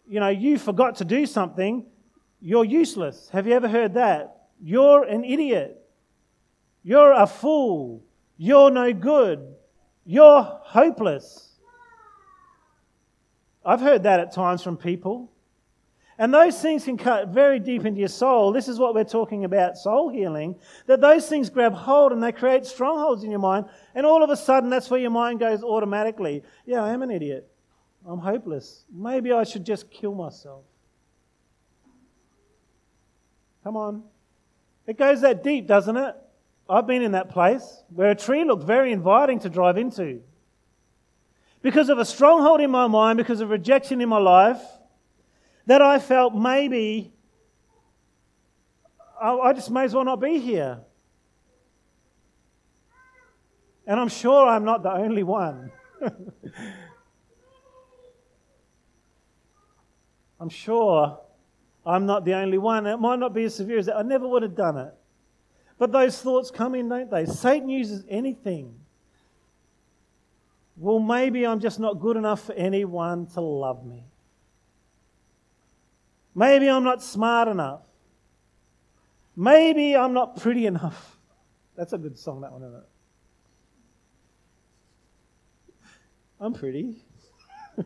you 0.08 0.18
know, 0.18 0.28
you 0.28 0.58
forgot 0.58 0.96
to 0.96 1.04
do 1.04 1.24
something, 1.24 1.86
you're 2.40 2.64
useless. 2.64 3.28
Have 3.32 3.46
you 3.46 3.54
ever 3.54 3.68
heard 3.68 3.94
that? 3.94 4.48
You're 4.60 5.04
an 5.04 5.24
idiot. 5.24 5.80
You're 6.82 7.12
a 7.12 7.26
fool. 7.26 8.02
You're 8.36 8.70
no 8.70 8.92
good. 8.92 9.54
You're 10.04 10.42
hopeless. 10.42 11.52
I've 13.64 13.80
heard 13.80 14.02
that 14.02 14.20
at 14.20 14.32
times 14.32 14.62
from 14.62 14.76
people. 14.76 15.30
And 16.18 16.33
those 16.33 16.61
things 16.61 16.85
can 16.85 16.97
cut 16.97 17.28
very 17.28 17.59
deep 17.59 17.85
into 17.85 17.99
your 17.99 18.09
soul. 18.09 18.52
This 18.52 18.68
is 18.68 18.78
what 18.78 18.94
we're 18.94 19.02
talking 19.02 19.44
about 19.44 19.76
soul 19.76 20.09
healing. 20.09 20.54
That 20.87 21.00
those 21.00 21.28
things 21.28 21.50
grab 21.50 21.75
hold 21.75 22.12
and 22.12 22.23
they 22.23 22.30
create 22.30 22.66
strongholds 22.66 23.25
in 23.25 23.30
your 23.30 23.40
mind. 23.40 23.66
And 23.94 24.06
all 24.06 24.23
of 24.23 24.30
a 24.30 24.37
sudden, 24.37 24.71
that's 24.71 24.88
where 24.90 25.00
your 25.00 25.11
mind 25.11 25.40
goes 25.40 25.64
automatically. 25.64 26.44
Yeah, 26.66 26.85
I 26.85 26.92
am 26.92 27.02
an 27.02 27.11
idiot. 27.11 27.49
I'm 28.06 28.21
hopeless. 28.21 28.85
Maybe 28.92 29.33
I 29.33 29.42
should 29.44 29.64
just 29.64 29.90
kill 29.90 30.14
myself. 30.14 30.62
Come 33.64 33.76
on. 33.76 34.02
It 34.87 34.99
goes 34.99 35.23
that 35.23 35.42
deep, 35.42 35.66
doesn't 35.66 35.97
it? 35.97 36.14
I've 36.68 36.87
been 36.87 37.02
in 37.02 37.12
that 37.12 37.30
place 37.30 37.83
where 37.88 38.11
a 38.11 38.14
tree 38.14 38.44
looked 38.44 38.64
very 38.64 38.92
inviting 38.92 39.40
to 39.40 39.49
drive 39.49 39.78
into. 39.78 40.21
Because 41.62 41.88
of 41.88 41.99
a 41.99 42.04
stronghold 42.04 42.61
in 42.61 42.71
my 42.71 42.87
mind, 42.87 43.16
because 43.16 43.40
of 43.40 43.50
rejection 43.50 44.00
in 44.00 44.09
my 44.09 44.18
life, 44.18 44.61
that 45.66 45.83
I 45.83 45.99
felt 45.99 46.35
maybe 46.35 47.14
I 49.21 49.52
just 49.54 49.71
may 49.71 49.85
as 49.85 49.94
well 49.94 50.04
not 50.04 50.21
be 50.21 50.38
here. 50.38 50.80
And 53.87 54.00
I'm 54.00 54.09
sure 54.09 54.47
I'm 54.47 54.64
not 54.64 54.83
the 54.83 54.92
only 54.92 55.23
one. 55.23 55.71
I'm 60.40 60.49
sure 60.49 61.21
I'm 61.87 62.06
not 62.06 62.25
the 62.25 62.35
only 62.35 62.59
one. 62.59 62.87
It 62.87 62.99
might 62.99 63.18
not 63.18 63.33
be 63.33 63.44
as 63.44 63.54
severe 63.54 63.78
as 63.78 63.87
that. 63.87 63.97
I 63.97 64.02
never 64.02 64.26
would 64.28 64.42
have 64.42 64.56
done 64.56 64.76
it. 64.76 64.92
But 65.78 65.92
those 65.92 66.21
thoughts 66.21 66.50
come 66.50 66.75
in, 66.75 66.88
don't 66.88 67.11
they? 67.11 67.25
Satan 67.26 67.68
uses 67.68 68.04
anything. 68.09 68.75
Well, 70.76 70.99
maybe 70.99 71.47
I'm 71.47 71.61
just 71.61 71.78
not 71.78 72.00
good 72.00 72.16
enough 72.16 72.44
for 72.44 72.52
anyone 72.54 73.26
to 73.28 73.40
love 73.40 73.87
me. 73.87 74.04
Maybe 76.35 76.69
I'm 76.69 76.85
not 76.85 77.03
smart 77.03 77.49
enough. 77.49 77.83
Maybe 79.37 79.97
I'm 79.97 80.12
not 80.12 80.41
pretty 80.41 80.67
enough. 80.67 81.17
That's 81.76 81.93
a 81.93 81.99
good 81.99 82.19
song, 82.19 82.41
that 82.43 82.53
one, 82.53 82.62
isn't 82.62 82.76
it? 82.76 82.85
I'm 86.41 86.53
pretty. 86.53 87.05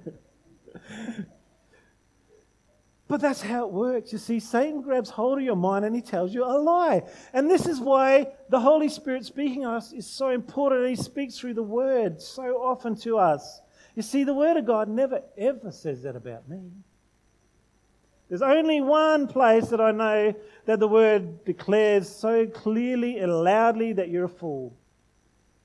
but 3.08 3.20
that's 3.20 3.40
how 3.40 3.66
it 3.66 3.72
works. 3.72 4.12
You 4.12 4.18
see, 4.18 4.40
Satan 4.40 4.82
grabs 4.82 5.10
hold 5.10 5.38
of 5.38 5.44
your 5.44 5.56
mind 5.56 5.84
and 5.84 5.94
he 5.94 6.02
tells 6.02 6.34
you 6.34 6.44
a 6.44 6.58
lie. 6.58 7.04
And 7.32 7.50
this 7.50 7.66
is 7.66 7.80
why 7.80 8.32
the 8.48 8.60
Holy 8.60 8.88
Spirit 8.88 9.24
speaking 9.24 9.62
to 9.62 9.70
us 9.70 9.92
is 9.92 10.06
so 10.06 10.30
important. 10.30 10.88
He 10.88 10.96
speaks 10.96 11.38
through 11.38 11.54
the 11.54 11.62
Word 11.62 12.20
so 12.20 12.62
often 12.62 12.96
to 12.96 13.18
us. 13.18 13.60
You 13.94 14.02
see, 14.02 14.24
the 14.24 14.34
Word 14.34 14.56
of 14.56 14.66
God 14.66 14.88
never 14.88 15.22
ever 15.36 15.70
says 15.70 16.02
that 16.02 16.16
about 16.16 16.48
me. 16.48 16.70
There's 18.28 18.42
only 18.42 18.80
one 18.80 19.26
place 19.26 19.68
that 19.68 19.80
I 19.80 19.90
know 19.90 20.34
that 20.66 20.80
the 20.80 20.88
word 20.88 21.44
declares 21.44 22.08
so 22.08 22.46
clearly 22.46 23.18
and 23.18 23.32
loudly 23.42 23.94
that 23.94 24.10
you're 24.10 24.26
a 24.26 24.28
fool. 24.28 24.76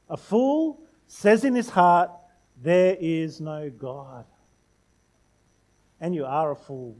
A 0.10 0.16
fool 0.16 0.80
says 1.08 1.44
in 1.44 1.56
his 1.56 1.70
heart, 1.70 2.10
There 2.62 2.96
is 3.00 3.42
no 3.42 3.70
God. 3.70 4.26
And 6.00 6.16
you 6.16 6.26
are 6.26 6.52
a 6.52 6.56
fool. 6.56 6.96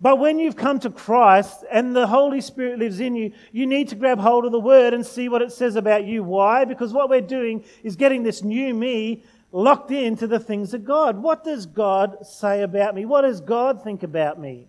But 0.00 0.18
when 0.18 0.40
you've 0.40 0.56
come 0.56 0.80
to 0.80 0.90
Christ 0.90 1.64
and 1.70 1.94
the 1.94 2.08
Holy 2.08 2.40
Spirit 2.40 2.80
lives 2.80 2.98
in 2.98 3.14
you, 3.14 3.32
you 3.52 3.66
need 3.66 3.88
to 3.90 3.94
grab 3.94 4.18
hold 4.18 4.44
of 4.44 4.50
the 4.50 4.58
Word 4.58 4.94
and 4.94 5.06
see 5.06 5.28
what 5.28 5.42
it 5.42 5.52
says 5.52 5.76
about 5.76 6.04
you. 6.04 6.24
Why? 6.24 6.64
Because 6.64 6.92
what 6.92 7.08
we're 7.08 7.20
doing 7.20 7.64
is 7.84 7.94
getting 7.94 8.24
this 8.24 8.42
new 8.42 8.74
me 8.74 9.22
locked 9.52 9.90
into 9.90 10.26
the 10.26 10.40
things 10.40 10.72
of 10.74 10.84
God. 10.84 11.22
What 11.22 11.44
does 11.44 11.66
God 11.66 12.26
say 12.26 12.62
about 12.62 12.94
me? 12.94 13.04
What 13.04 13.22
does 13.22 13.40
God 13.40 13.84
think 13.84 14.02
about 14.02 14.40
me? 14.40 14.66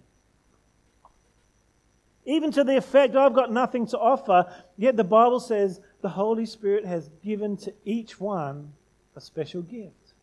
Even 2.26 2.52
to 2.52 2.64
the 2.64 2.78
effect, 2.78 3.16
I've 3.16 3.34
got 3.34 3.52
nothing 3.52 3.88
to 3.88 3.98
offer, 3.98 4.54
yet 4.78 4.96
the 4.96 5.04
Bible 5.04 5.40
says 5.40 5.82
the 6.02 6.10
Holy 6.10 6.46
Spirit 6.46 6.86
has 6.86 7.10
given 7.24 7.58
to 7.58 7.74
each 7.84 8.20
one 8.20 8.74
a 9.16 9.22
special 9.22 9.62
gift. 9.62 10.14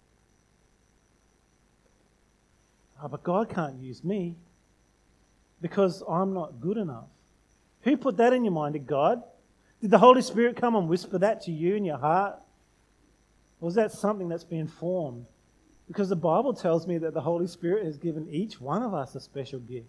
Oh, 3.03 3.09
but 3.09 3.23
God 3.23 3.49
can't 3.49 3.81
use 3.81 4.05
me 4.05 4.37
because 5.61 6.03
I'm 6.09 6.35
not 6.35 6.61
good 6.61 6.77
enough. 6.77 7.09
Who 7.83 7.97
put 7.97 8.19
that 8.19 8.33
in 8.33 8.45
your 8.45 8.53
mind? 8.53 8.75
Did 8.75 8.87
God? 8.87 9.23
Did 9.81 9.91
the 9.91 9.99
Holy 9.99 10.21
Spirit 10.23 10.57
come 10.57 10.77
and 10.77 10.89
whisper 10.89 11.19
that 11.19 11.43
to 11.43 11.51
you 11.51 11.77
in 11.77 11.85
your 11.85 11.97
heart? 11.99 12.39
Or 13.61 13.69
is 13.69 13.75
that 13.75 13.93
something 13.93 14.29
that's 14.29 14.45
been 14.45 14.67
formed? 14.67 15.27
Because 15.87 16.09
the 16.09 16.17
Bible 16.17 16.55
tells 16.55 16.87
me 16.87 16.99
that 16.99 17.15
the 17.15 17.21
Holy 17.21 17.47
Spirit 17.47 17.85
has 17.85 17.99
given 17.99 18.29
each 18.31 18.61
one 18.61 18.83
of 18.83 18.95
us 18.95 19.15
a 19.15 19.21
special 19.21 19.59
gift. 19.59 19.89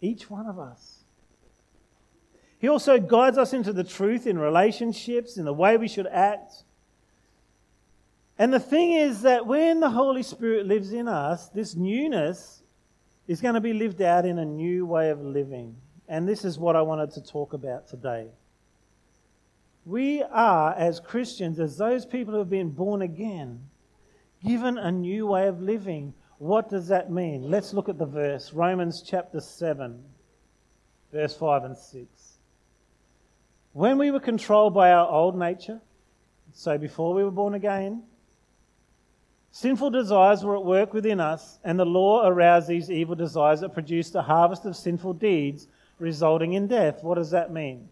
Each 0.00 0.28
one 0.28 0.46
of 0.46 0.58
us. 0.58 0.98
He 2.58 2.68
also 2.68 2.98
guides 2.98 3.38
us 3.38 3.52
into 3.52 3.72
the 3.72 3.84
truth 3.84 4.26
in 4.26 4.38
relationships, 4.38 5.36
in 5.36 5.44
the 5.44 5.52
way 5.52 5.76
we 5.76 5.88
should 5.88 6.06
act. 6.06 6.62
And 8.38 8.52
the 8.52 8.60
thing 8.60 8.92
is 8.92 9.22
that 9.22 9.46
when 9.46 9.80
the 9.80 9.90
Holy 9.90 10.22
Spirit 10.22 10.66
lives 10.66 10.92
in 10.92 11.08
us, 11.08 11.48
this 11.48 11.74
newness 11.74 12.62
is 13.26 13.40
going 13.40 13.54
to 13.54 13.60
be 13.60 13.72
lived 13.72 14.02
out 14.02 14.26
in 14.26 14.38
a 14.38 14.44
new 14.44 14.84
way 14.86 15.10
of 15.10 15.20
living. 15.20 15.76
And 16.08 16.28
this 16.28 16.44
is 16.44 16.58
what 16.58 16.76
I 16.76 16.82
wanted 16.82 17.12
to 17.12 17.22
talk 17.22 17.52
about 17.52 17.88
today. 17.88 18.28
We 19.84 20.22
are, 20.22 20.74
as 20.74 21.00
Christians, 21.00 21.58
as 21.58 21.76
those 21.76 22.06
people 22.06 22.34
who 22.34 22.38
have 22.38 22.50
been 22.50 22.70
born 22.70 23.02
again, 23.02 23.60
given 24.44 24.78
a 24.78 24.92
new 24.92 25.26
way 25.26 25.48
of 25.48 25.60
living. 25.60 26.14
What 26.38 26.68
does 26.68 26.88
that 26.88 27.10
mean? 27.10 27.50
Let's 27.50 27.72
look 27.72 27.88
at 27.88 27.98
the 27.98 28.06
verse 28.06 28.52
Romans 28.52 29.02
chapter 29.04 29.40
7, 29.40 30.02
verse 31.12 31.36
5 31.36 31.64
and 31.64 31.76
6. 31.76 32.08
When 33.72 33.98
we 33.98 34.10
were 34.10 34.20
controlled 34.20 34.74
by 34.74 34.92
our 34.92 35.08
old 35.08 35.36
nature, 35.36 35.80
so 36.52 36.78
before 36.78 37.14
we 37.14 37.24
were 37.24 37.30
born 37.30 37.54
again, 37.54 38.02
sinful 39.50 39.90
desires 39.90 40.44
were 40.44 40.56
at 40.56 40.64
work 40.64 40.92
within 40.92 41.18
us, 41.18 41.58
and 41.64 41.78
the 41.78 41.86
law 41.86 42.26
aroused 42.26 42.68
these 42.68 42.90
evil 42.90 43.14
desires 43.14 43.60
that 43.60 43.74
produced 43.74 44.14
a 44.14 44.22
harvest 44.22 44.64
of 44.64 44.76
sinful 44.76 45.14
deeds, 45.14 45.66
resulting 45.98 46.52
in 46.52 46.68
death. 46.68 47.02
What 47.02 47.16
does 47.16 47.30
that 47.30 47.52
mean? 47.52 47.88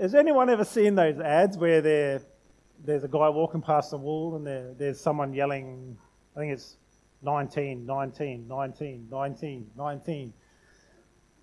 Has 0.00 0.14
anyone 0.14 0.48
ever 0.48 0.64
seen 0.64 0.94
those 0.94 1.18
ads 1.18 1.56
where 1.56 1.80
there's 1.80 3.04
a 3.04 3.08
guy 3.08 3.28
walking 3.28 3.60
past 3.60 3.90
the 3.90 3.96
wall 3.96 4.36
and 4.36 4.46
there, 4.46 4.74
there's 4.78 5.00
someone 5.00 5.32
yelling, 5.32 5.96
I 6.36 6.40
think 6.40 6.52
it's 6.52 6.76
19, 7.22 7.84
19, 7.84 8.48
19, 8.48 9.08
19, 9.10 9.70
19. 9.76 10.32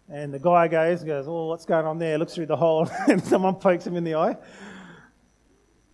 And 0.08 0.34
the 0.34 0.40
guy 0.40 0.68
goes, 0.68 1.04
goes, 1.04 1.28
oh, 1.28 1.48
what's 1.48 1.66
going 1.66 1.86
on 1.86 1.98
there? 1.98 2.18
Looks 2.18 2.36
through 2.36 2.46
the 2.46 2.56
hole 2.56 2.90
and 3.08 3.24
someone 3.24 3.56
pokes 3.56 3.86
him 3.86 3.96
in 3.96 4.04
the 4.04 4.16
eye. 4.16 4.38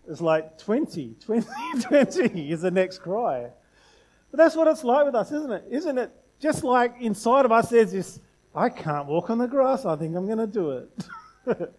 It's 0.07 0.21
like 0.21 0.57
20, 0.57 1.15
20, 1.25 1.47
20 1.81 2.51
is 2.51 2.61
the 2.61 2.71
next 2.71 2.99
cry. 2.99 3.49
But 4.29 4.37
that's 4.37 4.55
what 4.55 4.67
it's 4.67 4.83
like 4.83 5.05
with 5.05 5.15
us, 5.15 5.31
isn't 5.31 5.51
it? 5.51 5.65
Isn't 5.69 5.97
it 5.97 6.11
just 6.39 6.63
like 6.63 6.95
inside 6.99 7.45
of 7.45 7.51
us 7.51 7.69
there's 7.69 7.91
this, 7.91 8.19
I 8.53 8.69
can't 8.69 9.07
walk 9.07 9.29
on 9.29 9.37
the 9.37 9.47
grass, 9.47 9.85
I 9.85 9.95
think 9.95 10.15
I'm 10.15 10.25
going 10.25 10.37
to 10.37 10.47
do 10.47 10.71
it. 10.71 11.03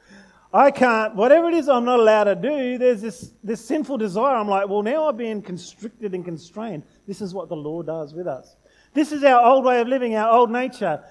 I 0.55 0.71
can't, 0.71 1.15
whatever 1.15 1.49
it 1.49 1.55
is 1.55 1.69
I'm 1.69 1.87
not 1.87 1.99
allowed 1.99 2.25
to 2.25 2.35
do, 2.35 2.77
there's 2.77 3.01
this, 3.01 3.31
this 3.43 3.65
sinful 3.65 3.97
desire. 3.97 4.37
I'm 4.37 4.49
like, 4.49 4.69
well, 4.69 4.83
now 4.83 5.09
I've 5.09 5.17
been 5.17 5.41
constricted 5.41 6.15
and 6.15 6.25
constrained. 6.25 6.83
This 7.07 7.23
is 7.23 7.33
what 7.33 7.49
the 7.49 7.57
law 7.57 7.83
does 7.83 8.13
with 8.13 8.27
us. 8.27 8.57
This 8.93 9.13
is 9.13 9.25
our 9.25 9.43
old 9.43 9.65
way 9.65 9.81
of 9.81 9.89
living, 9.89 10.15
our 10.15 10.31
old 10.31 10.51
nature. 10.51 11.03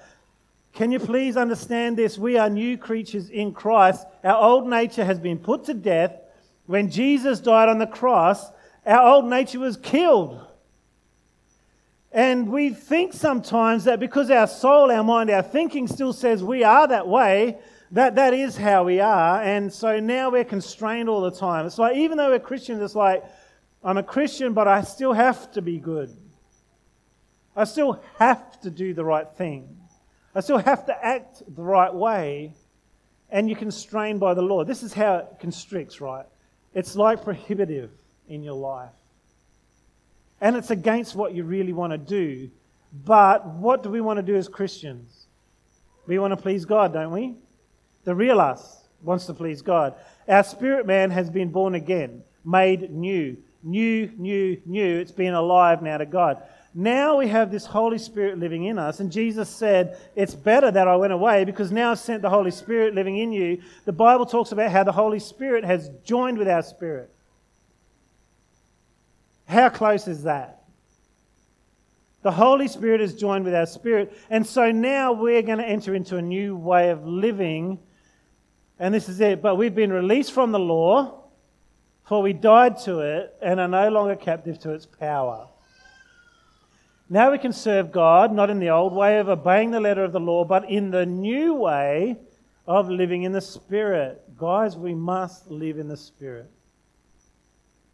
Can 0.72 0.92
you 0.92 1.00
please 1.00 1.36
understand 1.36 1.96
this? 1.96 2.16
We 2.16 2.38
are 2.38 2.48
new 2.48 2.78
creatures 2.78 3.30
in 3.30 3.52
Christ. 3.52 4.06
Our 4.22 4.40
old 4.40 4.68
nature 4.68 5.04
has 5.04 5.18
been 5.18 5.38
put 5.38 5.64
to 5.64 5.74
death. 5.74 6.16
When 6.66 6.88
Jesus 6.88 7.40
died 7.40 7.68
on 7.68 7.78
the 7.78 7.86
cross, 7.86 8.48
our 8.86 9.02
old 9.14 9.28
nature 9.28 9.58
was 9.58 9.76
killed. 9.76 10.40
And 12.12 12.50
we 12.50 12.70
think 12.70 13.12
sometimes 13.12 13.84
that 13.84 13.98
because 13.98 14.30
our 14.30 14.46
soul, 14.46 14.90
our 14.90 15.02
mind, 15.02 15.30
our 15.30 15.42
thinking 15.42 15.88
still 15.88 16.12
says 16.12 16.44
we 16.44 16.62
are 16.62 16.86
that 16.86 17.08
way, 17.08 17.58
that, 17.92 18.14
that 18.14 18.32
is 18.32 18.56
how 18.56 18.84
we 18.84 19.00
are. 19.00 19.42
And 19.42 19.72
so 19.72 20.00
now 20.00 20.30
we're 20.30 20.44
constrained 20.44 21.08
all 21.08 21.20
the 21.20 21.30
time. 21.30 21.66
It's 21.66 21.78
like, 21.78 21.96
even 21.96 22.16
though 22.16 22.30
we're 22.30 22.40
Christians, 22.40 22.80
it's 22.80 22.94
like, 22.94 23.22
I'm 23.84 23.98
a 23.98 24.02
Christian, 24.02 24.54
but 24.54 24.66
I 24.66 24.82
still 24.82 25.12
have 25.12 25.52
to 25.52 25.62
be 25.62 25.78
good. 25.78 26.10
I 27.54 27.64
still 27.64 28.02
have 28.18 28.60
to 28.62 28.70
do 28.70 28.94
the 28.94 29.04
right 29.04 29.26
thing. 29.36 29.76
I 30.34 30.40
still 30.40 30.58
have 30.58 30.86
to 30.86 31.04
act 31.04 31.42
the 31.54 31.62
right 31.62 31.92
way. 31.92 32.54
And 33.30 33.48
you're 33.48 33.58
constrained 33.58 34.20
by 34.20 34.34
the 34.34 34.42
law. 34.42 34.64
This 34.64 34.82
is 34.82 34.94
how 34.94 35.16
it 35.16 35.26
constricts, 35.38 36.00
right? 36.00 36.26
It's 36.74 36.96
like 36.96 37.22
prohibitive 37.22 37.90
in 38.28 38.42
your 38.42 38.54
life. 38.54 38.90
And 40.40 40.56
it's 40.56 40.70
against 40.70 41.14
what 41.14 41.34
you 41.34 41.44
really 41.44 41.72
want 41.72 41.92
to 41.92 41.98
do. 41.98 42.50
But 43.04 43.46
what 43.46 43.82
do 43.82 43.90
we 43.90 44.00
want 44.00 44.18
to 44.18 44.22
do 44.22 44.34
as 44.34 44.48
Christians? 44.48 45.26
We 46.06 46.18
want 46.18 46.32
to 46.32 46.36
please 46.36 46.64
God, 46.64 46.92
don't 46.94 47.12
we? 47.12 47.36
The 48.04 48.14
real 48.14 48.40
us. 48.40 48.82
wants 49.02 49.26
to 49.26 49.34
please 49.34 49.62
God. 49.62 49.94
Our 50.28 50.44
spirit 50.44 50.86
man 50.86 51.10
has 51.10 51.30
been 51.30 51.50
born 51.50 51.74
again, 51.74 52.22
made 52.44 52.90
new. 52.90 53.36
New, 53.62 54.10
new, 54.16 54.60
new. 54.66 54.98
It's 54.98 55.12
been 55.12 55.34
alive 55.34 55.82
now 55.82 55.98
to 55.98 56.06
God. 56.06 56.42
Now 56.74 57.18
we 57.18 57.28
have 57.28 57.50
this 57.50 57.66
Holy 57.66 57.98
Spirit 57.98 58.38
living 58.38 58.64
in 58.64 58.78
us. 58.78 59.00
And 59.00 59.12
Jesus 59.12 59.48
said, 59.48 59.98
It's 60.16 60.34
better 60.34 60.70
that 60.70 60.88
I 60.88 60.96
went 60.96 61.12
away 61.12 61.44
because 61.44 61.70
now 61.70 61.90
I've 61.90 61.98
sent 61.98 62.22
the 62.22 62.30
Holy 62.30 62.50
Spirit 62.50 62.94
living 62.94 63.18
in 63.18 63.30
you. 63.30 63.62
The 63.84 63.92
Bible 63.92 64.24
talks 64.24 64.52
about 64.52 64.70
how 64.70 64.82
the 64.82 64.92
Holy 64.92 65.20
Spirit 65.20 65.64
has 65.64 65.90
joined 66.04 66.38
with 66.38 66.48
our 66.48 66.62
spirit. 66.62 67.10
How 69.46 69.68
close 69.68 70.08
is 70.08 70.22
that? 70.22 70.62
The 72.22 72.30
Holy 72.30 72.68
Spirit 72.68 73.00
is 73.00 73.14
joined 73.14 73.44
with 73.44 73.54
our 73.54 73.66
spirit. 73.66 74.16
And 74.30 74.46
so 74.46 74.70
now 74.70 75.12
we're 75.12 75.42
going 75.42 75.58
to 75.58 75.66
enter 75.66 75.94
into 75.94 76.16
a 76.16 76.22
new 76.22 76.56
way 76.56 76.90
of 76.90 77.04
living. 77.04 77.80
And 78.78 78.94
this 78.94 79.08
is 79.08 79.20
it. 79.20 79.42
But 79.42 79.56
we've 79.56 79.74
been 79.74 79.92
released 79.92 80.32
from 80.32 80.52
the 80.52 80.58
law, 80.58 81.24
for 82.04 82.22
we 82.22 82.32
died 82.32 82.78
to 82.84 83.00
it 83.00 83.34
and 83.40 83.60
are 83.60 83.68
no 83.68 83.88
longer 83.88 84.16
captive 84.16 84.58
to 84.60 84.70
its 84.70 84.86
power. 84.86 85.48
Now 87.08 87.30
we 87.30 87.38
can 87.38 87.52
serve 87.52 87.92
God, 87.92 88.32
not 88.32 88.48
in 88.48 88.58
the 88.58 88.70
old 88.70 88.94
way 88.94 89.18
of 89.18 89.28
obeying 89.28 89.70
the 89.70 89.80
letter 89.80 90.02
of 90.02 90.12
the 90.12 90.20
law, 90.20 90.44
but 90.44 90.70
in 90.70 90.90
the 90.90 91.04
new 91.04 91.54
way 91.54 92.16
of 92.66 92.88
living 92.88 93.24
in 93.24 93.32
the 93.32 93.40
Spirit. 93.40 94.22
Guys, 94.38 94.76
we 94.76 94.94
must 94.94 95.50
live 95.50 95.78
in 95.78 95.88
the 95.88 95.96
Spirit. 95.96 96.50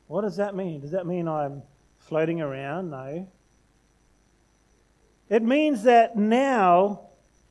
What 0.07 0.23
does 0.23 0.37
that 0.37 0.55
mean? 0.55 0.81
Does 0.81 0.93
that 0.93 1.07
mean 1.07 1.27
I'm 1.27 1.62
floating 1.99 2.41
around? 2.41 2.91
No. 2.91 3.29
It 5.29 5.43
means 5.43 5.83
that 5.83 6.17
now 6.17 7.08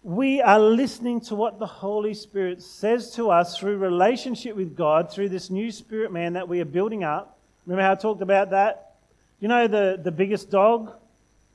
we 0.08 0.42
are 0.42 0.58
listening 0.58 1.20
to 1.20 1.36
what 1.36 1.60
the 1.60 1.66
Holy 1.66 2.14
Spirit 2.14 2.64
says 2.64 3.12
to 3.16 3.30
us 3.30 3.60
through 3.60 3.76
relationship 3.76 4.56
with 4.56 4.74
God, 4.74 5.12
through 5.12 5.28
this 5.28 5.50
new 5.50 5.70
spirit 5.70 6.14
man 6.14 6.32
that 6.32 6.48
we 6.48 6.62
are 6.62 6.66
building 6.66 7.04
up. 7.04 7.38
Remember 7.66 7.84
how 7.84 7.92
I 7.92 7.96
talked 7.96 8.22
about 8.22 8.52
that? 8.52 8.96
You 9.42 9.50
know 9.50 9.68
the, 9.68 10.00
the 10.02 10.14
biggest 10.14 10.50
dog 10.50 10.94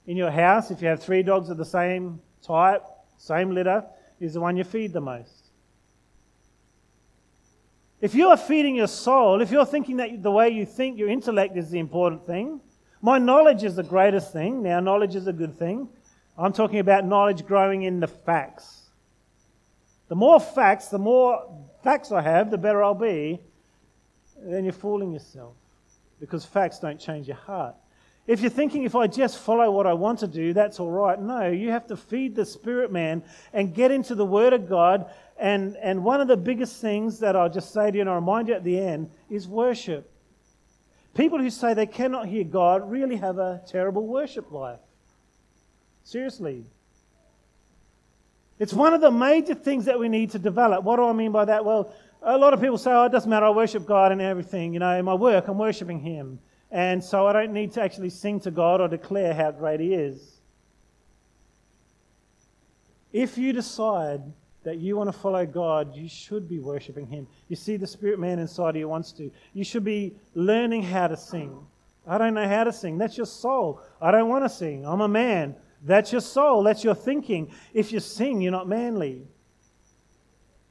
in 0.07 0.19
your 0.19 0.31
house, 0.31 0.71
if 0.71 0.83
you 0.83 0.89
have 0.89 1.03
three 1.03 1.23
dogs 1.23 1.49
of 1.49 1.57
the 1.57 1.65
same 1.65 2.21
type, 2.43 2.85
same 3.17 3.55
litter, 3.55 3.87
is 4.21 4.35
the 4.35 4.41
one 4.43 4.59
you 4.59 4.65
feed 4.65 4.93
the 4.93 5.01
most. 5.01 5.47
If 8.03 8.15
you 8.15 8.29
are 8.29 8.37
feeding 8.37 8.77
your 8.77 8.87
soul, 8.87 9.41
if 9.41 9.51
you're 9.51 9.65
thinking 9.65 9.97
that 9.97 10.23
the 10.23 10.31
way 10.31 10.51
you 10.51 10.67
think, 10.67 10.99
your 10.99 11.09
intellect 11.09 11.57
is 11.57 11.71
the 11.71 11.79
important 11.79 12.27
thing, 12.27 12.61
my 13.01 13.17
knowledge 13.17 13.65
is 13.65 13.77
the 13.77 13.83
greatest 13.83 14.31
thing. 14.31 14.63
Now, 14.63 14.79
knowledge 14.81 15.17
is 15.17 15.27
a 15.27 15.33
good 15.33 15.59
thing. 15.59 15.89
I'm 16.37 16.53
talking 16.53 16.79
about 16.79 17.05
knowledge 17.05 17.47
growing 17.47 17.83
in 17.83 18.01
the 18.01 18.07
facts. 18.07 18.83
The 20.09 20.15
more 20.15 20.41
facts, 20.41 20.89
the 20.89 20.99
more 20.99 21.51
facts 21.83 22.13
I 22.13 22.23
have, 22.23 22.51
the 22.51 22.59
better 22.59 22.83
I'll 22.83 22.95
be. 22.95 23.41
Then 24.45 24.65
you're 24.65 24.73
fooling 24.73 25.13
yourself 25.13 25.55
because 26.21 26.45
facts 26.45 26.79
don't 26.79 26.99
change 26.99 27.29
your 27.29 27.37
heart. 27.37 27.75
If 28.27 28.41
you're 28.41 28.51
thinking, 28.51 28.85
if 28.85 28.95
I 28.95 29.09
just 29.09 29.39
follow 29.39 29.71
what 29.71 29.87
I 29.87 29.95
want 29.95 30.21
to 30.21 30.29
do, 30.29 30.53
that's 30.53 30.79
all 30.79 30.91
right. 30.91 31.21
No, 31.21 31.49
you 31.49 31.71
have 31.71 31.87
to 31.89 31.97
feed 31.97 32.37
the 32.37 32.45
spirit 32.45 32.93
man 32.93 33.25
and 33.53 33.75
get 33.75 33.91
into 33.91 34.15
the 34.15 34.25
Word 34.25 34.53
of 34.53 34.69
God. 34.69 35.11
And, 35.39 35.77
and 35.79 36.05
one 36.05 36.21
of 36.21 36.29
the 36.29 36.37
biggest 36.37 36.81
things 36.81 37.19
that 37.19 37.35
I'll 37.35 37.51
just 37.51 37.73
say 37.73 37.91
to 37.91 37.97
you 37.97 38.01
and 38.03 38.09
I'll 38.09 38.17
remind 38.17 38.49
you 38.49 38.55
at 38.55 38.63
the 38.63 38.79
end 38.79 39.11
is 39.29 39.49
worship. 39.49 40.09
People 41.15 41.41
who 41.41 41.51
say 41.51 41.75
they 41.75 41.87
cannot 41.87 42.27
hear 42.27 42.45
God 42.45 42.89
really 42.89 43.17
have 43.17 43.39
a 43.39 43.61
terrible 43.67 44.07
worship 44.07 44.53
life. 44.53 44.79
Seriously. 46.05 46.65
It's 48.59 48.73
one 48.73 48.95
of 48.95 49.01
the 49.01 49.11
major 49.11 49.55
things 49.55 49.87
that 49.87 49.99
we 49.99 50.09
need 50.09 50.31
to 50.31 50.39
develop. 50.39 50.85
What 50.85 50.97
do 50.97 51.05
I 51.05 51.13
mean 51.13 51.33
by 51.33 51.45
that? 51.47 51.65
Well, 51.65 51.93
a 52.23 52.39
lot 52.39 52.55
of 52.55 52.61
people 52.61 52.79
say, 52.79 52.93
oh, 52.93 53.07
it 53.07 53.13
doesn't 53.13 53.29
matter, 53.29 53.47
I 53.47 53.51
worship 53.51 53.87
God 53.87 54.13
and 54.13 54.21
everything. 54.21 54.73
You 54.73 54.79
know, 54.79 54.97
in 54.97 55.05
my 55.05 55.15
work, 55.15 55.49
I'm 55.49 55.59
worshiping 55.59 56.01
Him. 56.01 56.39
And 56.71 57.03
so 57.03 57.27
I 57.27 57.33
don't 57.33 57.53
need 57.53 57.73
to 57.73 57.83
actually 57.83 58.11
sing 58.11 58.41
to 58.41 58.51
God 58.51 58.81
or 58.81 58.89
declare 58.89 59.35
how 59.35 59.51
great 59.51 59.81
He 59.81 59.95
is. 59.95 60.39
If 63.13 63.37
you 63.37 63.53
decide 63.53 64.23
that 64.65 64.79
you 64.79 64.97
want 64.97 65.13
to 65.13 65.19
follow 65.19 65.45
God, 65.45 65.95
you 65.95 66.09
should 66.09 66.49
be 66.49 66.61
worshiping 66.61 67.07
Him. 67.07 67.27
You 67.49 67.57
see, 67.57 67.77
the 67.77 67.87
spirit 67.87 68.19
man 68.19 68.39
inside 68.39 68.71
of 68.71 68.77
you 68.77 68.89
wants 68.89 69.13
to. 69.13 69.31
You 69.53 69.65
should 69.65 69.85
be 69.85 70.15
learning 70.35 70.83
how 70.83 71.09
to 71.09 71.17
sing. 71.17 71.67
I 72.07 72.17
don't 72.17 72.35
know 72.35 72.49
how 72.49 72.65
to 72.65 72.73
sing. 72.73 72.97
That's 72.97 73.17
your 73.17 73.27
soul. 73.27 73.81
I 74.01 74.11
don't 74.11 74.29
want 74.29 74.45
to 74.45 74.49
sing. 74.49 74.87
I'm 74.87 75.01
a 75.01 75.09
man. 75.09 75.57
That's 75.83 76.13
your 76.13 76.21
soul. 76.21 76.63
That's 76.63 76.85
your 76.85 76.95
thinking. 76.95 77.51
If 77.75 77.93
you 77.93 78.01
sing, 78.01 78.41
you're 78.41 78.53
not 78.53 78.69
manly. 78.69 79.27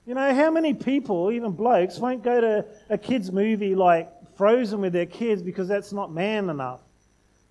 You 0.05 0.15
know, 0.15 0.33
how 0.33 0.49
many 0.49 0.73
people, 0.73 1.31
even 1.31 1.51
blokes, 1.51 1.99
won't 1.99 2.23
go 2.23 2.41
to 2.41 2.65
a 2.89 2.97
kid's 2.97 3.31
movie 3.31 3.75
like 3.75 4.09
frozen 4.35 4.81
with 4.81 4.93
their 4.93 5.05
kids 5.05 5.43
because 5.43 5.67
that's 5.67 5.93
not 5.93 6.11
man 6.11 6.49
enough. 6.49 6.81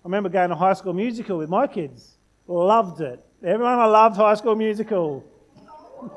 I 0.03 0.07
remember 0.07 0.29
going 0.29 0.49
to 0.49 0.55
High 0.55 0.73
School 0.73 0.93
Musical 0.93 1.37
with 1.37 1.49
my 1.49 1.67
kids. 1.67 2.17
Loved 2.47 3.01
it. 3.01 3.23
Everyone 3.43 3.79
I 3.79 3.85
loved 3.85 4.17
High 4.17 4.33
School 4.33 4.55
Musical. 4.55 5.23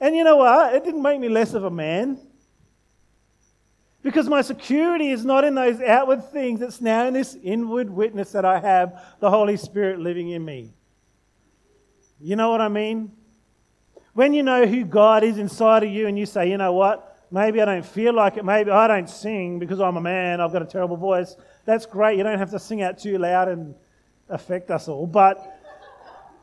and 0.00 0.16
you 0.16 0.24
know 0.24 0.36
what? 0.36 0.74
It 0.74 0.84
didn't 0.84 1.02
make 1.02 1.20
me 1.20 1.28
less 1.28 1.52
of 1.52 1.64
a 1.64 1.70
man. 1.70 2.18
Because 4.02 4.28
my 4.28 4.40
security 4.40 5.10
is 5.10 5.24
not 5.24 5.44
in 5.44 5.54
those 5.54 5.80
outward 5.80 6.24
things, 6.30 6.62
it's 6.62 6.80
now 6.80 7.06
in 7.06 7.14
this 7.14 7.36
inward 7.42 7.90
witness 7.90 8.32
that 8.32 8.44
I 8.44 8.58
have 8.58 9.04
the 9.20 9.30
Holy 9.30 9.58
Spirit 9.58 10.00
living 10.00 10.30
in 10.30 10.44
me. 10.44 10.72
You 12.18 12.36
know 12.36 12.50
what 12.50 12.60
I 12.60 12.68
mean? 12.68 13.12
When 14.14 14.32
you 14.32 14.42
know 14.42 14.66
who 14.66 14.84
God 14.84 15.22
is 15.22 15.38
inside 15.38 15.82
of 15.82 15.90
you 15.90 16.06
and 16.06 16.18
you 16.18 16.26
say, 16.26 16.50
you 16.50 16.56
know 16.56 16.72
what? 16.72 17.06
Maybe 17.30 17.62
I 17.62 17.64
don't 17.64 17.86
feel 17.86 18.12
like 18.12 18.36
it. 18.36 18.44
Maybe 18.44 18.70
I 18.70 18.88
don't 18.88 19.08
sing 19.08 19.58
because 19.58 19.80
I'm 19.80 19.96
a 19.96 20.00
man. 20.00 20.40
I've 20.40 20.52
got 20.52 20.62
a 20.62 20.66
terrible 20.66 20.96
voice. 20.96 21.36
That's 21.64 21.86
great. 21.86 22.16
You 22.18 22.24
don't 22.24 22.38
have 22.38 22.50
to 22.50 22.58
sing 22.58 22.82
out 22.82 22.98
too 22.98 23.18
loud 23.18 23.48
and 23.48 23.74
affect 24.28 24.70
us 24.70 24.88
all. 24.88 25.06
But, 25.06 25.60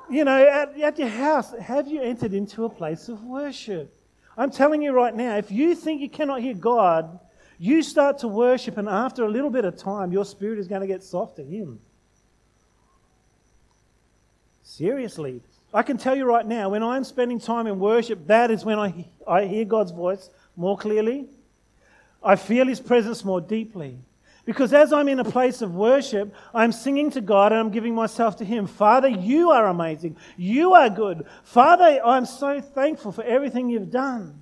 you 0.10 0.24
know, 0.24 0.42
at, 0.48 0.80
at 0.80 0.98
your 0.98 1.10
house, 1.10 1.54
have 1.60 1.88
you 1.88 2.02
entered 2.02 2.34
into 2.34 2.66
a 2.66 2.70
place 2.70 3.10
of 3.10 3.22
worship? 3.24 3.94
I'm 4.38 4.52
telling 4.52 4.82
you 4.82 4.94
right 4.94 5.14
now, 5.14 5.38
if 5.38 5.52
you 5.52 5.76
think 5.76 6.00
you 6.00 6.10
cannot 6.10 6.42
hear 6.42 6.54
God, 6.54 7.20
you 7.60 7.82
start 7.82 8.20
to 8.20 8.28
worship, 8.28 8.78
and 8.78 8.88
after 8.88 9.24
a 9.24 9.30
little 9.30 9.50
bit 9.50 9.66
of 9.66 9.76
time, 9.78 10.12
your 10.12 10.26
spirit 10.26 10.60
is 10.60 10.68
going 10.68 10.82
to 10.82 10.88
get 10.88 11.04
soft 11.04 11.38
to 11.38 11.44
Him. 11.44 11.80
Seriously. 14.64 15.42
I 15.74 15.84
can 15.84 15.98
tell 15.98 16.16
you 16.16 16.26
right 16.26 16.46
now, 16.46 16.70
when 16.70 16.84
I'm 16.84 17.04
spending 17.04 17.40
time 17.40 17.68
in 17.68 17.80
worship, 17.80 18.28
that 18.28 18.52
is 18.52 18.64
when 18.64 18.80
I, 18.80 19.06
I 19.28 19.46
hear 19.46 19.66
God's 19.66 19.92
voice 19.92 20.30
more 20.56 20.78
clearly. 20.78 21.28
I 22.24 22.36
feel 22.36 22.68
His 22.68 22.80
presence 22.80 23.26
more 23.26 23.42
deeply. 23.42 24.00
Because 24.46 24.72
as 24.72 24.94
I'm 24.94 25.10
in 25.10 25.20
a 25.20 25.26
place 25.26 25.62
of 25.62 25.76
worship, 25.76 26.34
I'm 26.54 26.72
singing 26.72 27.12
to 27.12 27.22
God 27.22 27.52
and 27.52 27.60
I'm 27.60 27.70
giving 27.70 27.94
myself 27.94 28.38
to 28.38 28.46
Him. 28.46 28.66
Father, 28.66 29.10
you 29.10 29.50
are 29.52 29.68
amazing. 29.68 30.16
You 30.38 30.74
are 30.74 30.90
good. 30.90 31.26
Father, 31.44 32.00
I'm 32.04 32.26
so 32.26 32.62
thankful 32.62 33.12
for 33.12 33.26
everything 33.26 33.70
you've 33.70 33.92
done. 33.92 34.40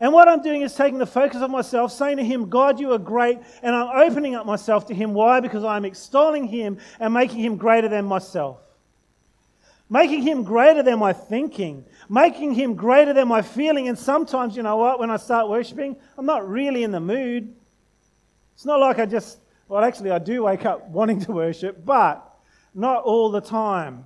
And 0.00 0.12
what 0.12 0.28
I'm 0.28 0.42
doing 0.42 0.62
is 0.62 0.74
taking 0.74 0.98
the 0.98 1.06
focus 1.06 1.40
of 1.40 1.50
myself, 1.50 1.92
saying 1.92 2.16
to 2.16 2.24
Him, 2.24 2.48
God, 2.48 2.80
you 2.80 2.92
are 2.92 2.98
great. 2.98 3.38
And 3.62 3.74
I'm 3.74 4.08
opening 4.08 4.34
up 4.34 4.44
myself 4.44 4.86
to 4.86 4.94
Him. 4.94 5.14
Why? 5.14 5.40
Because 5.40 5.64
I'm 5.64 5.84
extolling 5.84 6.46
Him 6.46 6.78
and 6.98 7.14
making 7.14 7.38
Him 7.38 7.56
greater 7.56 7.88
than 7.88 8.04
myself 8.04 8.58
making 9.88 10.22
him 10.22 10.44
greater 10.44 10.82
than 10.82 10.98
my 10.98 11.12
thinking, 11.12 11.84
making 12.08 12.54
him 12.54 12.74
greater 12.74 13.12
than 13.12 13.28
my 13.28 13.42
feeling. 13.42 13.88
And 13.88 13.98
sometimes, 13.98 14.56
you 14.56 14.62
know 14.62 14.76
what, 14.76 14.98
when 14.98 15.10
I 15.10 15.16
start 15.16 15.48
worshiping, 15.48 15.96
I'm 16.16 16.26
not 16.26 16.48
really 16.48 16.82
in 16.82 16.90
the 16.90 17.00
mood. 17.00 17.54
It's 18.54 18.64
not 18.64 18.80
like 18.80 18.98
I 18.98 19.06
just, 19.06 19.38
well, 19.68 19.84
actually, 19.84 20.10
I 20.10 20.18
do 20.18 20.44
wake 20.44 20.64
up 20.64 20.88
wanting 20.88 21.20
to 21.20 21.32
worship, 21.32 21.84
but 21.84 22.28
not 22.74 23.04
all 23.04 23.30
the 23.30 23.40
time. 23.40 24.04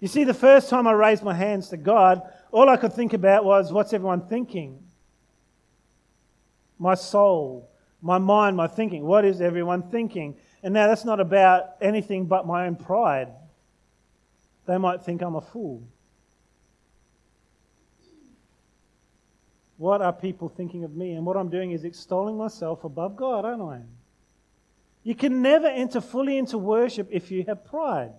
You 0.00 0.08
see, 0.08 0.24
the 0.24 0.34
first 0.34 0.68
time 0.68 0.86
I 0.86 0.92
raised 0.92 1.22
my 1.22 1.34
hands 1.34 1.68
to 1.68 1.76
God, 1.76 2.22
all 2.52 2.68
I 2.68 2.76
could 2.76 2.92
think 2.92 3.14
about 3.14 3.44
was 3.44 3.72
what's 3.72 3.92
everyone 3.92 4.28
thinking? 4.28 4.78
My 6.78 6.94
soul, 6.94 7.70
my 8.02 8.18
mind, 8.18 8.56
my 8.56 8.66
thinking. 8.66 9.04
What 9.04 9.24
is 9.24 9.40
everyone 9.40 9.82
thinking? 9.90 10.36
And 10.62 10.74
now 10.74 10.86
that's 10.86 11.04
not 11.04 11.18
about 11.18 11.76
anything 11.80 12.26
but 12.26 12.46
my 12.46 12.66
own 12.66 12.76
pride. 12.76 13.28
They 14.66 14.78
might 14.78 15.02
think 15.02 15.22
I'm 15.22 15.34
a 15.34 15.40
fool. 15.40 15.82
What 19.78 20.02
are 20.02 20.12
people 20.12 20.48
thinking 20.48 20.84
of 20.84 20.94
me? 20.94 21.14
And 21.14 21.26
what 21.26 21.36
I'm 21.36 21.48
doing 21.48 21.72
is 21.72 21.84
extolling 21.84 22.36
myself 22.36 22.84
above 22.84 23.16
God, 23.16 23.44
aren't 23.44 23.62
I? 23.62 23.80
You 25.02 25.16
can 25.16 25.42
never 25.42 25.66
enter 25.66 26.00
fully 26.00 26.38
into 26.38 26.58
worship 26.58 27.08
if 27.10 27.30
you 27.32 27.44
have 27.48 27.64
pride. 27.64 28.12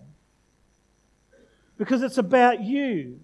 Because 1.77 2.01
it's 2.01 2.17
about 2.17 2.61
you. 2.61 3.21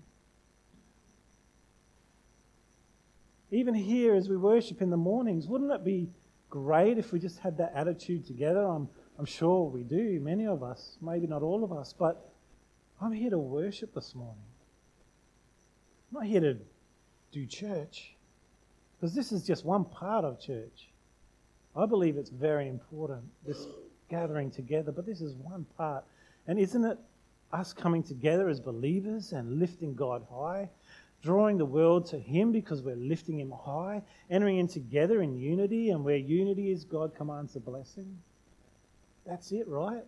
Even 3.52 3.74
here, 3.74 4.14
as 4.14 4.30
we 4.30 4.38
worship 4.38 4.82
in 4.82 4.90
the 4.90 4.98
mornings, 4.98 5.48
wouldn't 5.48 5.72
it 5.72 5.84
be 5.84 6.10
great 6.50 6.98
if 6.98 7.12
we 7.12 7.20
just 7.20 7.40
had 7.40 7.58
that 7.58 7.72
attitude 7.76 8.26
together? 8.26 8.64
I'm, 8.64 8.88
I'm 9.18 9.26
sure 9.26 9.70
we 9.70 9.84
do, 9.84 10.20
many 10.20 10.46
of 10.46 10.62
us, 10.62 10.98
maybe 11.02 11.26
not 11.26 11.42
all 11.42 11.64
of 11.64 11.72
us, 11.72 11.94
but 11.98 12.32
I'm 13.02 13.12
here 13.12 13.32
to 13.32 13.40
worship 13.40 13.94
this 13.94 14.14
morning. 14.14 14.44
I'm 16.12 16.22
not 16.22 16.28
here 16.28 16.42
to 16.42 16.58
do 17.32 17.46
church, 17.46 18.16
because 18.96 19.16
this 19.16 19.32
is 19.32 19.46
just 19.46 19.66
one 19.66 19.86
part 19.86 20.26
of 20.26 20.40
church. 20.40 20.90
I 21.76 21.86
believe 21.86 22.18
it's 22.18 22.32
very 22.32 22.68
important, 22.68 23.24
this 23.46 23.66
gathering 24.10 24.52
together, 24.52 24.92
but 24.92 25.06
this 25.06 25.22
is 25.22 25.36
one 25.36 25.66
part. 25.78 26.04
And 26.48 26.60
isn't 26.60 26.84
it 26.84 26.98
us 27.52 27.74
coming 27.74 28.04
together 28.04 28.50
as 28.50 28.60
believers 28.60 29.32
and 29.32 29.60
lifting 29.60 29.96
God 29.96 30.26
high, 30.32 30.70
drawing 31.22 31.58
the 31.58 31.66
world 31.66 32.06
to 32.08 32.20
Him 32.20 32.52
because 32.52 32.82
we're 32.82 32.96
lifting 32.96 33.40
Him 33.40 33.52
high, 33.52 34.02
entering 34.30 34.58
in 34.58 34.68
together 34.68 35.22
in 35.22 35.38
unity, 35.38 35.90
and 35.90 36.04
where 36.04 36.18
unity 36.18 36.72
is, 36.72 36.86
God 36.86 37.16
commands 37.16 37.56
a 37.56 37.60
blessing? 37.60 38.18
That's 39.26 39.52
it, 39.52 39.68
right? 39.68 40.04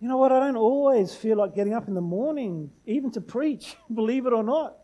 You 0.00 0.08
know 0.08 0.16
what? 0.16 0.32
I 0.32 0.40
don't 0.40 0.56
always 0.56 1.14
feel 1.14 1.36
like 1.36 1.54
getting 1.54 1.74
up 1.74 1.86
in 1.86 1.94
the 1.94 2.00
morning, 2.00 2.70
even 2.86 3.10
to 3.12 3.20
preach, 3.20 3.76
believe 3.94 4.26
it 4.26 4.32
or 4.32 4.42
not. 4.42 4.76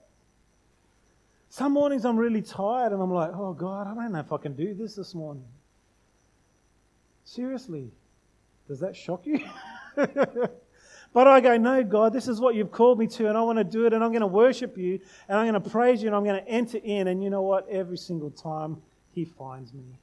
Some 1.49 1.73
mornings 1.73 2.05
I'm 2.05 2.17
really 2.17 2.43
tired 2.43 2.93
and 2.93 3.01
I'm 3.01 3.13
like, 3.13 3.31
oh 3.33 3.55
God, 3.55 3.87
I 3.87 3.95
don't 3.95 4.13
know 4.13 4.19
if 4.19 4.33
I 4.33 4.37
can 4.37 4.55
do 4.55 4.75
this 4.75 4.95
this 4.95 5.15
morning. 5.15 5.45
Seriously, 7.25 7.91
does 8.69 8.81
that 8.81 8.95
shock 8.95 9.27
you? 9.27 9.41
but 11.17 11.27
I 11.27 11.41
go, 11.41 11.57
no, 11.57 11.83
God, 11.83 12.13
this 12.13 12.29
is 12.29 12.43
what 12.43 12.57
you've 12.57 12.71
called 12.71 12.99
me 12.99 13.07
to, 13.07 13.27
and 13.31 13.39
I 13.39 13.41
want 13.41 13.57
to 13.57 13.65
do 13.65 13.87
it, 13.87 13.95
and 13.95 14.05
I'm 14.05 14.11
going 14.11 14.21
to 14.21 14.27
worship 14.27 14.77
you, 14.77 15.01
and 15.31 15.39
I'm 15.39 15.51
going 15.51 15.63
to 15.63 15.71
praise 15.71 16.03
you, 16.03 16.09
and 16.09 16.15
I'm 16.15 16.25
going 16.25 16.45
to 16.45 16.47
enter 16.47 16.77
in. 16.77 17.09
And 17.09 17.25
you 17.25 17.31
know 17.31 17.41
what? 17.41 17.67
Every 17.71 17.97
single 17.97 18.31
time, 18.31 18.83
He 19.13 19.25
finds 19.25 19.73
me. 19.73 19.99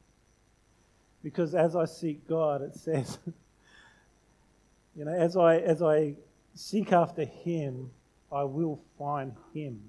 Because 1.21 1.53
as 1.53 1.75
I 1.75 1.85
seek 1.85 2.27
God, 2.27 2.63
it 2.63 2.75
says, 2.75 3.19
you 4.95 5.05
know, 5.05 5.13
as 5.13 5.37
I, 5.37 5.57
as 5.57 5.83
I 5.83 6.15
seek 6.55 6.91
after 6.91 7.25
Him, 7.25 7.91
I 8.31 8.43
will 8.43 8.81
find 8.97 9.35
Him 9.53 9.83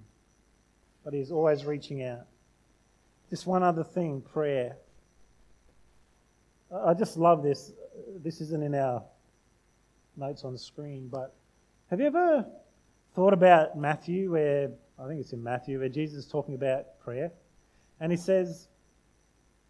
but 1.05 1.15
He's 1.15 1.31
always 1.31 1.65
reaching 1.65 2.03
out. 2.05 2.27
Just 3.31 3.47
one 3.47 3.63
other 3.63 3.85
thing 3.85 4.21
prayer. 4.21 4.77
I 6.71 6.93
just 6.93 7.17
love 7.17 7.43
this. 7.43 7.73
This 8.23 8.43
isn't 8.43 8.63
in 8.63 8.75
our 8.75 9.03
notes 10.17 10.45
on 10.45 10.53
the 10.53 10.59
screen, 10.59 11.09
but 11.09 11.35
have 11.91 12.01
you 12.01 12.07
ever 12.07 12.47
thought 13.15 13.33
about 13.33 13.77
Matthew, 13.77 14.33
where 14.33 14.71
I 14.99 15.07
think 15.07 15.21
it's 15.21 15.33
in 15.33 15.43
Matthew, 15.43 15.79
where 15.79 15.89
Jesus 15.89 16.25
is 16.25 16.27
talking 16.27 16.55
about 16.55 16.99
prayer? 17.01 17.31
And 18.01 18.11
he 18.11 18.19
says, 18.19 18.69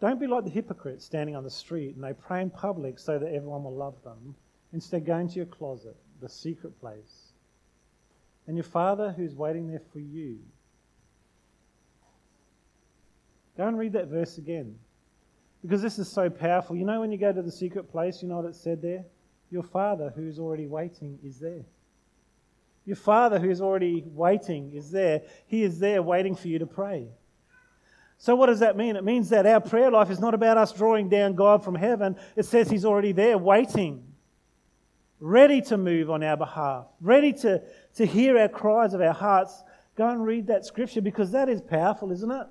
Don't 0.00 0.20
be 0.20 0.26
like 0.26 0.44
the 0.44 0.50
hypocrites 0.50 1.04
standing 1.04 1.36
on 1.36 1.44
the 1.44 1.50
street 1.50 1.94
and 1.94 2.04
they 2.04 2.12
pray 2.12 2.42
in 2.42 2.50
public 2.50 2.98
so 2.98 3.18
that 3.18 3.32
everyone 3.32 3.64
will 3.64 3.76
love 3.76 4.02
them. 4.04 4.34
Instead, 4.72 5.06
go 5.06 5.18
into 5.18 5.36
your 5.36 5.46
closet, 5.46 5.96
the 6.20 6.28
secret 6.28 6.78
place. 6.80 7.32
And 8.46 8.56
your 8.56 8.64
Father 8.64 9.12
who's 9.12 9.34
waiting 9.34 9.68
there 9.68 9.82
for 9.92 10.00
you 10.00 10.38
Go 13.56 13.68
and 13.68 13.78
read 13.78 13.92
that 13.92 14.08
verse 14.08 14.38
again. 14.38 14.76
Because 15.62 15.80
this 15.80 15.98
is 15.98 16.08
so 16.08 16.28
powerful. 16.28 16.76
You 16.76 16.84
know, 16.84 17.00
when 17.00 17.12
you 17.12 17.18
go 17.18 17.32
to 17.32 17.42
the 17.42 17.52
secret 17.52 17.90
place, 17.90 18.22
you 18.22 18.28
know 18.28 18.36
what 18.36 18.44
it 18.46 18.54
said 18.54 18.82
there? 18.82 19.04
Your 19.50 19.62
Father 19.62 20.12
who's 20.14 20.38
already 20.38 20.66
waiting 20.66 21.18
is 21.24 21.38
there. 21.38 21.64
Your 22.86 22.96
Father 22.96 23.38
who's 23.38 23.60
already 23.60 24.04
waiting 24.06 24.72
is 24.74 24.90
there. 24.90 25.22
He 25.46 25.62
is 25.62 25.78
there 25.78 26.02
waiting 26.02 26.34
for 26.34 26.48
you 26.48 26.58
to 26.58 26.66
pray. 26.66 27.08
So, 28.18 28.34
what 28.34 28.46
does 28.46 28.60
that 28.60 28.76
mean? 28.76 28.96
It 28.96 29.04
means 29.04 29.30
that 29.30 29.46
our 29.46 29.60
prayer 29.60 29.90
life 29.90 30.10
is 30.10 30.20
not 30.20 30.34
about 30.34 30.56
us 30.56 30.72
drawing 30.72 31.08
down 31.08 31.34
God 31.34 31.64
from 31.64 31.74
heaven. 31.74 32.16
It 32.36 32.44
says 32.44 32.70
He's 32.70 32.84
already 32.84 33.12
there 33.12 33.38
waiting, 33.38 34.04
ready 35.20 35.60
to 35.62 35.76
move 35.76 36.10
on 36.10 36.22
our 36.22 36.36
behalf, 36.36 36.86
ready 37.00 37.32
to, 37.34 37.62
to 37.96 38.06
hear 38.06 38.38
our 38.38 38.48
cries 38.48 38.94
of 38.94 39.00
our 39.00 39.12
hearts. 39.12 39.62
Go 39.96 40.08
and 40.08 40.24
read 40.24 40.48
that 40.48 40.64
scripture 40.64 41.00
because 41.00 41.32
that 41.32 41.48
is 41.48 41.60
powerful, 41.60 42.12
isn't 42.12 42.30
it? 42.30 42.46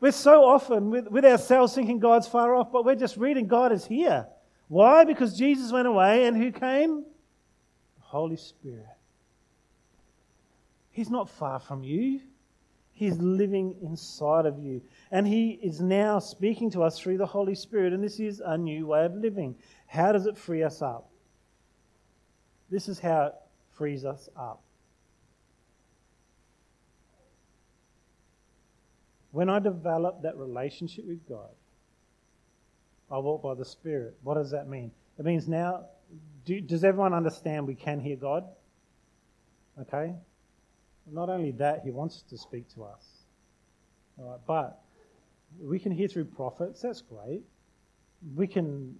We're 0.00 0.12
so 0.12 0.44
often 0.44 0.90
with, 0.90 1.08
with 1.08 1.24
ourselves 1.24 1.74
thinking 1.74 1.98
God's 1.98 2.28
far 2.28 2.54
off, 2.54 2.70
but 2.70 2.84
we're 2.84 2.96
just 2.96 3.16
reading 3.16 3.46
God 3.46 3.72
is 3.72 3.86
here. 3.86 4.26
Why? 4.68 5.04
Because 5.04 5.36
Jesus 5.36 5.72
went 5.72 5.86
away 5.86 6.26
and 6.26 6.36
who 6.36 6.50
came? 6.50 7.02
The 7.02 8.02
Holy 8.02 8.36
Spirit. 8.36 8.86
He's 10.90 11.10
not 11.10 11.28
far 11.28 11.58
from 11.58 11.84
you. 11.84 12.20
He's 12.92 13.18
living 13.18 13.76
inside 13.82 14.46
of 14.46 14.58
you. 14.58 14.80
And 15.10 15.26
He 15.26 15.50
is 15.50 15.80
now 15.80 16.18
speaking 16.18 16.70
to 16.70 16.82
us 16.82 16.98
through 16.98 17.18
the 17.18 17.26
Holy 17.26 17.54
Spirit. 17.54 17.92
And 17.92 18.02
this 18.02 18.18
is 18.18 18.40
a 18.40 18.56
new 18.56 18.86
way 18.86 19.04
of 19.04 19.14
living. 19.14 19.54
How 19.86 20.12
does 20.12 20.26
it 20.26 20.38
free 20.38 20.62
us 20.62 20.80
up? 20.80 21.10
This 22.70 22.88
is 22.88 22.98
how 22.98 23.26
it 23.26 23.34
frees 23.76 24.04
us 24.04 24.28
up. 24.34 24.62
When 29.30 29.50
I 29.50 29.58
develop 29.58 30.22
that 30.22 30.38
relationship 30.38 31.06
with 31.06 31.28
God, 31.28 31.50
I 33.10 33.18
walk 33.18 33.42
by 33.42 33.54
the 33.54 33.64
Spirit. 33.64 34.16
What 34.22 34.34
does 34.34 34.50
that 34.50 34.68
mean? 34.68 34.90
It 35.18 35.24
means 35.24 35.48
now, 35.48 35.86
do, 36.44 36.60
does 36.60 36.84
everyone 36.84 37.14
understand 37.14 37.66
we 37.66 37.74
can 37.74 38.00
hear 38.00 38.16
God? 38.16 38.44
Okay? 39.80 40.14
Not 41.10 41.28
only 41.28 41.52
that, 41.52 41.82
He 41.84 41.90
wants 41.90 42.22
to 42.30 42.38
speak 42.38 42.68
to 42.74 42.84
us. 42.84 43.04
All 44.18 44.30
right, 44.30 44.40
but 44.46 44.82
we 45.60 45.78
can 45.78 45.92
hear 45.92 46.08
through 46.08 46.24
prophets, 46.26 46.82
that's 46.82 47.02
great. 47.02 47.42
We 48.34 48.46
can 48.46 48.96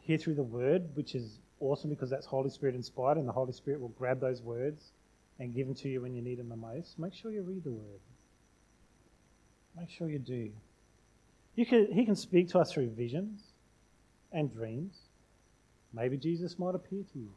hear 0.00 0.16
through 0.16 0.36
the 0.36 0.42
Word, 0.42 0.84
which 0.94 1.14
is 1.14 1.38
awesome 1.60 1.90
because 1.90 2.08
that's 2.08 2.26
Holy 2.26 2.50
Spirit 2.50 2.74
inspired, 2.74 3.18
and 3.18 3.28
the 3.28 3.32
Holy 3.32 3.52
Spirit 3.52 3.80
will 3.80 3.88
grab 3.88 4.20
those 4.20 4.42
words 4.42 4.92
and 5.38 5.54
give 5.54 5.66
them 5.66 5.76
to 5.76 5.88
you 5.88 6.00
when 6.00 6.14
you 6.14 6.22
need 6.22 6.38
them 6.38 6.48
the 6.48 6.56
most. 6.56 6.98
Make 6.98 7.14
sure 7.14 7.30
you 7.30 7.42
read 7.42 7.64
the 7.64 7.72
Word. 7.72 8.00
Make 9.78 9.90
sure 9.90 10.08
you 10.08 10.18
do. 10.18 10.50
Can, 11.64 11.92
he 11.92 12.04
can 12.04 12.16
speak 12.16 12.48
to 12.50 12.58
us 12.58 12.72
through 12.72 12.90
visions 12.90 13.40
and 14.32 14.52
dreams. 14.52 14.98
Maybe 15.92 16.16
Jesus 16.16 16.58
might 16.58 16.74
appear 16.74 17.02
to 17.12 17.18
you. 17.18 17.30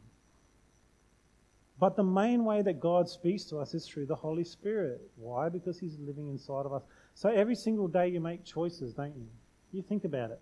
But 1.79 1.95
the 1.95 2.03
main 2.03 2.45
way 2.45 2.61
that 2.61 2.79
God 2.79 3.09
speaks 3.09 3.45
to 3.45 3.57
us 3.57 3.73
is 3.73 3.87
through 3.87 4.05
the 4.05 4.15
Holy 4.15 4.43
Spirit. 4.43 5.01
Why? 5.15 5.49
Because 5.49 5.79
He's 5.79 5.97
living 5.97 6.27
inside 6.27 6.67
of 6.67 6.73
us. 6.73 6.83
So 7.15 7.29
every 7.29 7.55
single 7.55 7.87
day 7.87 8.09
you 8.09 8.19
make 8.19 8.45
choices, 8.45 8.93
don't 8.93 9.15
you? 9.15 9.25
You 9.71 9.81
think 9.81 10.03
about 10.03 10.29
it. 10.29 10.39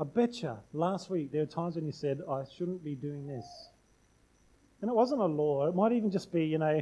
I 0.00 0.04
bet 0.04 0.42
you 0.42 0.56
last 0.72 1.08
week 1.10 1.30
there 1.30 1.42
were 1.42 1.46
times 1.46 1.76
when 1.76 1.86
you 1.86 1.92
said, 1.92 2.20
I 2.28 2.42
shouldn't 2.56 2.82
be 2.82 2.96
doing 2.96 3.26
this. 3.28 3.46
And 4.80 4.90
it 4.90 4.94
wasn't 4.94 5.20
a 5.20 5.26
law. 5.26 5.66
It 5.66 5.74
might 5.74 5.92
even 5.92 6.10
just 6.10 6.32
be, 6.32 6.44
you 6.46 6.58
know, 6.58 6.80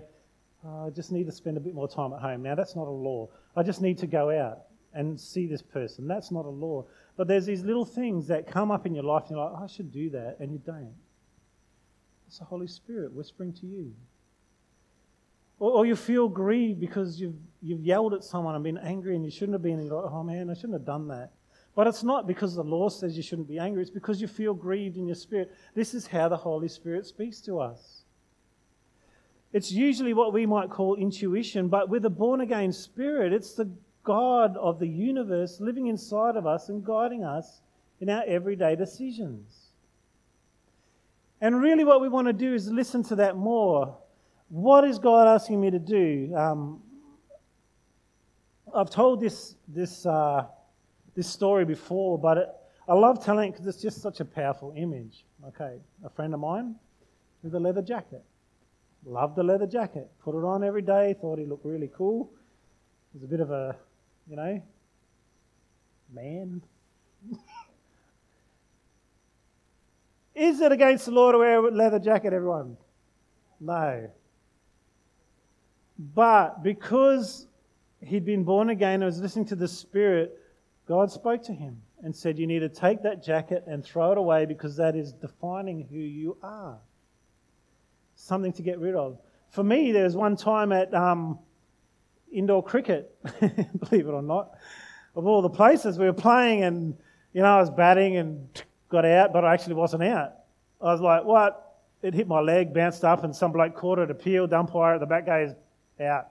oh, 0.64 0.86
I 0.86 0.90
just 0.90 1.12
need 1.12 1.26
to 1.26 1.32
spend 1.32 1.56
a 1.56 1.60
bit 1.60 1.74
more 1.74 1.88
time 1.88 2.12
at 2.14 2.20
home. 2.20 2.42
Now, 2.42 2.54
that's 2.54 2.76
not 2.76 2.86
a 2.86 2.90
law. 2.90 3.28
I 3.56 3.62
just 3.62 3.82
need 3.82 3.98
to 3.98 4.06
go 4.06 4.30
out 4.30 4.67
and 4.94 5.20
see 5.20 5.46
this 5.46 5.62
person. 5.62 6.06
That's 6.08 6.30
not 6.30 6.44
a 6.44 6.50
law. 6.50 6.84
But 7.16 7.28
there's 7.28 7.46
these 7.46 7.62
little 7.62 7.84
things 7.84 8.26
that 8.28 8.46
come 8.46 8.70
up 8.70 8.86
in 8.86 8.94
your 8.94 9.04
life, 9.04 9.24
and 9.24 9.32
you're 9.32 9.44
like, 9.44 9.52
oh, 9.58 9.64
I 9.64 9.66
should 9.66 9.92
do 9.92 10.10
that, 10.10 10.36
and 10.40 10.52
you 10.52 10.58
don't. 10.58 10.94
It's 12.26 12.38
the 12.38 12.44
Holy 12.44 12.66
Spirit 12.66 13.12
whispering 13.12 13.52
to 13.54 13.66
you. 13.66 13.94
Or, 15.58 15.72
or, 15.72 15.86
you 15.86 15.96
feel 15.96 16.28
grieved 16.28 16.78
because 16.78 17.20
you've, 17.20 17.34
you've 17.62 17.80
yelled 17.80 18.14
at 18.14 18.22
someone 18.22 18.54
and 18.54 18.62
been 18.62 18.78
angry 18.78 19.16
and 19.16 19.24
you 19.24 19.30
shouldn't 19.30 19.54
have 19.54 19.62
been, 19.62 19.78
and 19.78 19.86
you're 19.88 20.00
like, 20.00 20.12
oh 20.12 20.22
man, 20.22 20.50
I 20.50 20.54
shouldn't 20.54 20.74
have 20.74 20.84
done 20.84 21.08
that. 21.08 21.32
But 21.74 21.86
it's 21.86 22.02
not 22.02 22.26
because 22.26 22.54
the 22.54 22.62
law 22.62 22.88
says 22.88 23.16
you 23.16 23.22
shouldn't 23.22 23.48
be 23.48 23.58
angry, 23.58 23.82
it's 23.82 23.90
because 23.90 24.20
you 24.20 24.28
feel 24.28 24.54
grieved 24.54 24.96
in 24.96 25.06
your 25.06 25.16
spirit. 25.16 25.52
This 25.74 25.94
is 25.94 26.06
how 26.06 26.28
the 26.28 26.36
Holy 26.36 26.68
Spirit 26.68 27.06
speaks 27.06 27.40
to 27.42 27.60
us. 27.60 28.02
It's 29.52 29.72
usually 29.72 30.12
what 30.12 30.32
we 30.32 30.44
might 30.44 30.70
call 30.70 30.96
intuition, 30.96 31.68
but 31.68 31.88
with 31.88 32.04
a 32.04 32.10
born 32.10 32.42
again 32.42 32.72
spirit, 32.72 33.32
it's 33.32 33.54
the 33.54 33.70
God 34.08 34.56
of 34.56 34.78
the 34.78 34.88
universe 34.88 35.60
living 35.60 35.88
inside 35.88 36.36
of 36.36 36.46
us 36.46 36.70
and 36.70 36.82
guiding 36.82 37.24
us 37.24 37.60
in 38.00 38.08
our 38.08 38.24
everyday 38.26 38.74
decisions. 38.74 39.66
And 41.42 41.60
really, 41.60 41.84
what 41.84 42.00
we 42.00 42.08
want 42.08 42.26
to 42.26 42.32
do 42.32 42.54
is 42.54 42.70
listen 42.70 43.02
to 43.04 43.16
that 43.16 43.36
more. 43.36 43.98
What 44.48 44.84
is 44.84 44.98
God 44.98 45.28
asking 45.28 45.60
me 45.60 45.70
to 45.70 45.78
do? 45.78 46.34
Um, 46.34 46.82
I've 48.74 48.88
told 48.88 49.20
this, 49.20 49.56
this, 49.68 50.06
uh, 50.06 50.46
this 51.14 51.28
story 51.28 51.66
before, 51.66 52.18
but 52.18 52.38
it, 52.38 52.48
I 52.88 52.94
love 52.94 53.22
telling 53.22 53.50
it 53.50 53.52
because 53.52 53.66
it's 53.66 53.82
just 53.82 54.00
such 54.00 54.20
a 54.20 54.24
powerful 54.24 54.72
image. 54.74 55.26
Okay, 55.48 55.76
a 56.02 56.08
friend 56.08 56.32
of 56.32 56.40
mine 56.40 56.76
with 57.42 57.54
a 57.54 57.60
leather 57.60 57.82
jacket. 57.82 58.24
Loved 59.04 59.36
the 59.36 59.42
leather 59.42 59.66
jacket. 59.66 60.10
Put 60.24 60.34
it 60.34 60.46
on 60.46 60.64
every 60.64 60.80
day. 60.80 61.14
Thought 61.20 61.38
he 61.38 61.44
looked 61.44 61.66
really 61.66 61.90
cool. 61.94 62.30
Was 63.12 63.22
a 63.22 63.26
bit 63.26 63.40
of 63.40 63.50
a, 63.50 63.76
you 64.28 64.36
know, 64.36 64.62
man. 66.12 66.62
Is 70.34 70.60
it 70.60 70.70
against 70.70 71.06
the 71.06 71.10
law 71.12 71.32
to 71.32 71.38
wear 71.38 71.58
a 71.58 71.70
leather 71.70 71.98
jacket, 71.98 72.32
everyone? 72.32 72.76
No. 73.58 74.08
But 75.98 76.62
because 76.62 77.48
he'd 78.00 78.24
been 78.24 78.44
born 78.44 78.70
again 78.70 79.02
and 79.02 79.04
was 79.04 79.20
listening 79.20 79.46
to 79.46 79.56
the 79.56 79.66
Spirit, 79.66 80.38
God 80.86 81.10
spoke 81.10 81.42
to 81.44 81.52
him 81.52 81.82
and 82.04 82.14
said, 82.14 82.38
You 82.38 82.46
need 82.46 82.60
to 82.60 82.68
take 82.68 83.02
that 83.02 83.24
jacket 83.24 83.64
and 83.66 83.84
throw 83.84 84.12
it 84.12 84.18
away 84.18 84.46
because 84.46 84.76
that 84.76 84.94
is 84.94 85.12
defining 85.12 85.88
who 85.90 85.98
you 85.98 86.36
are 86.42 86.78
something 88.18 88.52
to 88.52 88.62
get 88.62 88.78
rid 88.78 88.94
of. 88.94 89.18
for 89.50 89.62
me, 89.62 89.92
there 89.92 90.04
was 90.04 90.16
one 90.16 90.36
time 90.36 90.72
at 90.72 90.92
um, 90.92 91.38
indoor 92.32 92.62
cricket, 92.62 93.14
believe 93.40 94.06
it 94.06 94.12
or 94.12 94.22
not, 94.22 94.50
of 95.14 95.26
all 95.26 95.42
the 95.42 95.50
places 95.50 95.98
we 95.98 96.06
were 96.06 96.12
playing, 96.12 96.64
and 96.64 96.96
you 97.32 97.42
know 97.42 97.56
I 97.56 97.60
was 97.60 97.70
batting 97.70 98.16
and 98.16 98.62
got 98.88 99.04
out, 99.04 99.32
but 99.32 99.44
I 99.44 99.54
actually 99.54 99.74
wasn't 99.74 100.04
out. 100.04 100.34
I 100.80 100.92
was 100.92 101.00
like, 101.00 101.24
what? 101.24 101.64
It 102.02 102.14
hit 102.14 102.28
my 102.28 102.40
leg, 102.40 102.72
bounced 102.72 103.04
up, 103.04 103.24
and 103.24 103.34
some 103.34 103.52
bloke 103.52 103.74
caught 103.74 103.98
it, 103.98 104.10
appealed, 104.10 104.52
umpire 104.52 104.94
at 104.94 105.00
the 105.00 105.06
back 105.06 105.26
goes 105.26 105.52
out. 106.00 106.28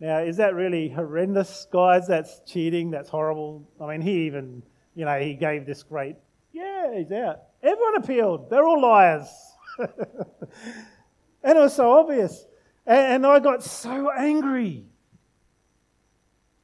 Now, 0.00 0.18
is 0.18 0.38
that 0.38 0.54
really 0.54 0.88
horrendous, 0.88 1.66
guys? 1.70 2.06
That's 2.06 2.40
cheating. 2.46 2.90
That's 2.90 3.08
horrible. 3.08 3.68
I 3.80 3.86
mean, 3.86 4.00
he 4.00 4.26
even, 4.26 4.62
you 4.94 5.04
know, 5.04 5.18
he 5.18 5.34
gave 5.34 5.66
this 5.66 5.82
great, 5.82 6.16
yeah, 6.52 6.96
he's 6.96 7.12
out. 7.12 7.42
Everyone 7.62 7.96
appealed. 7.96 8.50
They're 8.50 8.64
all 8.64 8.80
liars. 8.80 9.28
and 9.78 9.88
it 11.42 11.60
was 11.60 11.74
so 11.74 11.92
obvious. 11.92 12.46
And, 12.86 13.26
I 13.26 13.40
got 13.40 13.62
so 13.62 14.10
angry. 14.10 14.86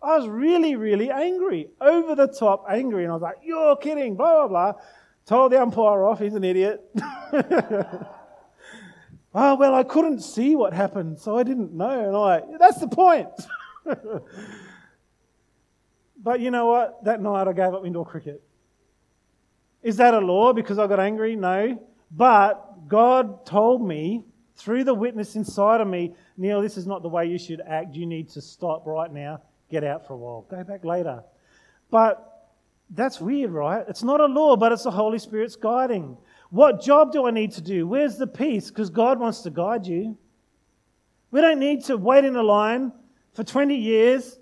I 0.02 0.18
was 0.18 0.28
really, 0.28 0.74
really 0.74 1.10
angry, 1.10 1.68
over 1.80 2.14
the 2.16 2.26
top 2.26 2.64
angry. 2.68 3.04
And 3.04 3.12
I 3.12 3.14
was 3.14 3.22
like, 3.22 3.36
you're 3.42 3.76
kidding, 3.76 4.16
blah, 4.16 4.46
blah, 4.46 4.72
blah. 4.72 4.80
Told 5.26 5.52
the 5.52 5.62
umpire 5.62 6.04
off, 6.04 6.18
he's 6.18 6.34
an 6.34 6.42
idiot. 6.42 6.84
oh, 7.32 8.08
well, 9.32 9.74
I 9.74 9.84
couldn't 9.84 10.20
see 10.20 10.56
what 10.56 10.72
happened, 10.72 11.20
so 11.20 11.38
I 11.38 11.44
didn't 11.44 11.72
know. 11.72 12.08
And 12.08 12.16
I, 12.16 12.42
that's 12.58 12.80
the 12.80 12.88
point. 12.88 13.28
but 16.16 16.40
you 16.40 16.50
know 16.50 16.66
what? 16.66 17.04
That 17.04 17.22
night 17.22 17.46
I 17.46 17.52
gave 17.52 17.72
up 17.72 17.86
indoor 17.86 18.04
cricket. 18.04 18.42
Is 19.82 19.96
that 19.98 20.14
a 20.14 20.18
law 20.18 20.52
because 20.52 20.80
I 20.80 20.88
got 20.88 20.98
angry? 20.98 21.36
No. 21.36 21.80
But 22.10 22.88
God 22.88 23.46
told 23.46 23.86
me 23.86 24.24
through 24.56 24.82
the 24.84 24.94
witness 24.94 25.36
inside 25.36 25.80
of 25.80 25.86
me, 25.86 26.14
Neil, 26.36 26.60
this 26.60 26.76
is 26.76 26.86
not 26.86 27.02
the 27.02 27.08
way 27.08 27.26
you 27.26 27.38
should 27.38 27.60
act. 27.60 27.94
You 27.94 28.06
need 28.06 28.28
to 28.30 28.40
stop 28.40 28.86
right 28.86 29.12
now. 29.12 29.40
Get 29.72 29.84
out 29.84 30.06
for 30.06 30.12
a 30.12 30.16
while. 30.18 30.46
Go 30.50 30.62
back 30.64 30.84
later. 30.84 31.24
But 31.90 32.50
that's 32.90 33.18
weird, 33.18 33.50
right? 33.50 33.82
It's 33.88 34.02
not 34.02 34.20
a 34.20 34.26
law, 34.26 34.54
but 34.54 34.70
it's 34.70 34.82
the 34.82 34.90
Holy 34.90 35.18
Spirit's 35.18 35.56
guiding. 35.56 36.18
What 36.50 36.82
job 36.82 37.10
do 37.10 37.26
I 37.26 37.30
need 37.30 37.52
to 37.52 37.62
do? 37.62 37.86
Where's 37.86 38.18
the 38.18 38.26
peace? 38.26 38.68
Because 38.68 38.90
God 38.90 39.18
wants 39.18 39.40
to 39.40 39.50
guide 39.50 39.86
you. 39.86 40.18
We 41.30 41.40
don't 41.40 41.58
need 41.58 41.84
to 41.86 41.96
wait 41.96 42.26
in 42.26 42.36
a 42.36 42.42
line 42.42 42.92
for 43.32 43.44
20 43.44 43.74
years. 43.74 44.38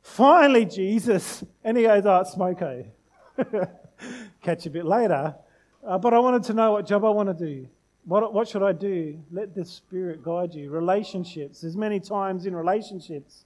Finally, 0.00 0.64
Jesus. 0.64 1.44
And 1.62 1.76
he 1.76 1.82
goes, 1.82 2.06
Oh, 2.06 2.20
it's 2.20 2.34
smoko. 2.34 2.86
Catch 4.40 4.64
a 4.64 4.70
bit 4.70 4.86
later. 4.86 5.34
Uh, 5.86 5.98
but 5.98 6.14
I 6.14 6.18
wanted 6.18 6.44
to 6.44 6.54
know 6.54 6.72
what 6.72 6.86
job 6.86 7.04
I 7.04 7.10
want 7.10 7.28
to 7.28 7.46
do. 7.46 7.68
What, 8.06 8.32
what 8.32 8.48
should 8.48 8.62
I 8.62 8.72
do? 8.72 9.22
Let 9.30 9.54
the 9.54 9.66
Spirit 9.66 10.22
guide 10.22 10.54
you. 10.54 10.70
Relationships. 10.70 11.60
There's 11.60 11.76
many 11.76 12.00
times 12.00 12.46
in 12.46 12.56
relationships. 12.56 13.44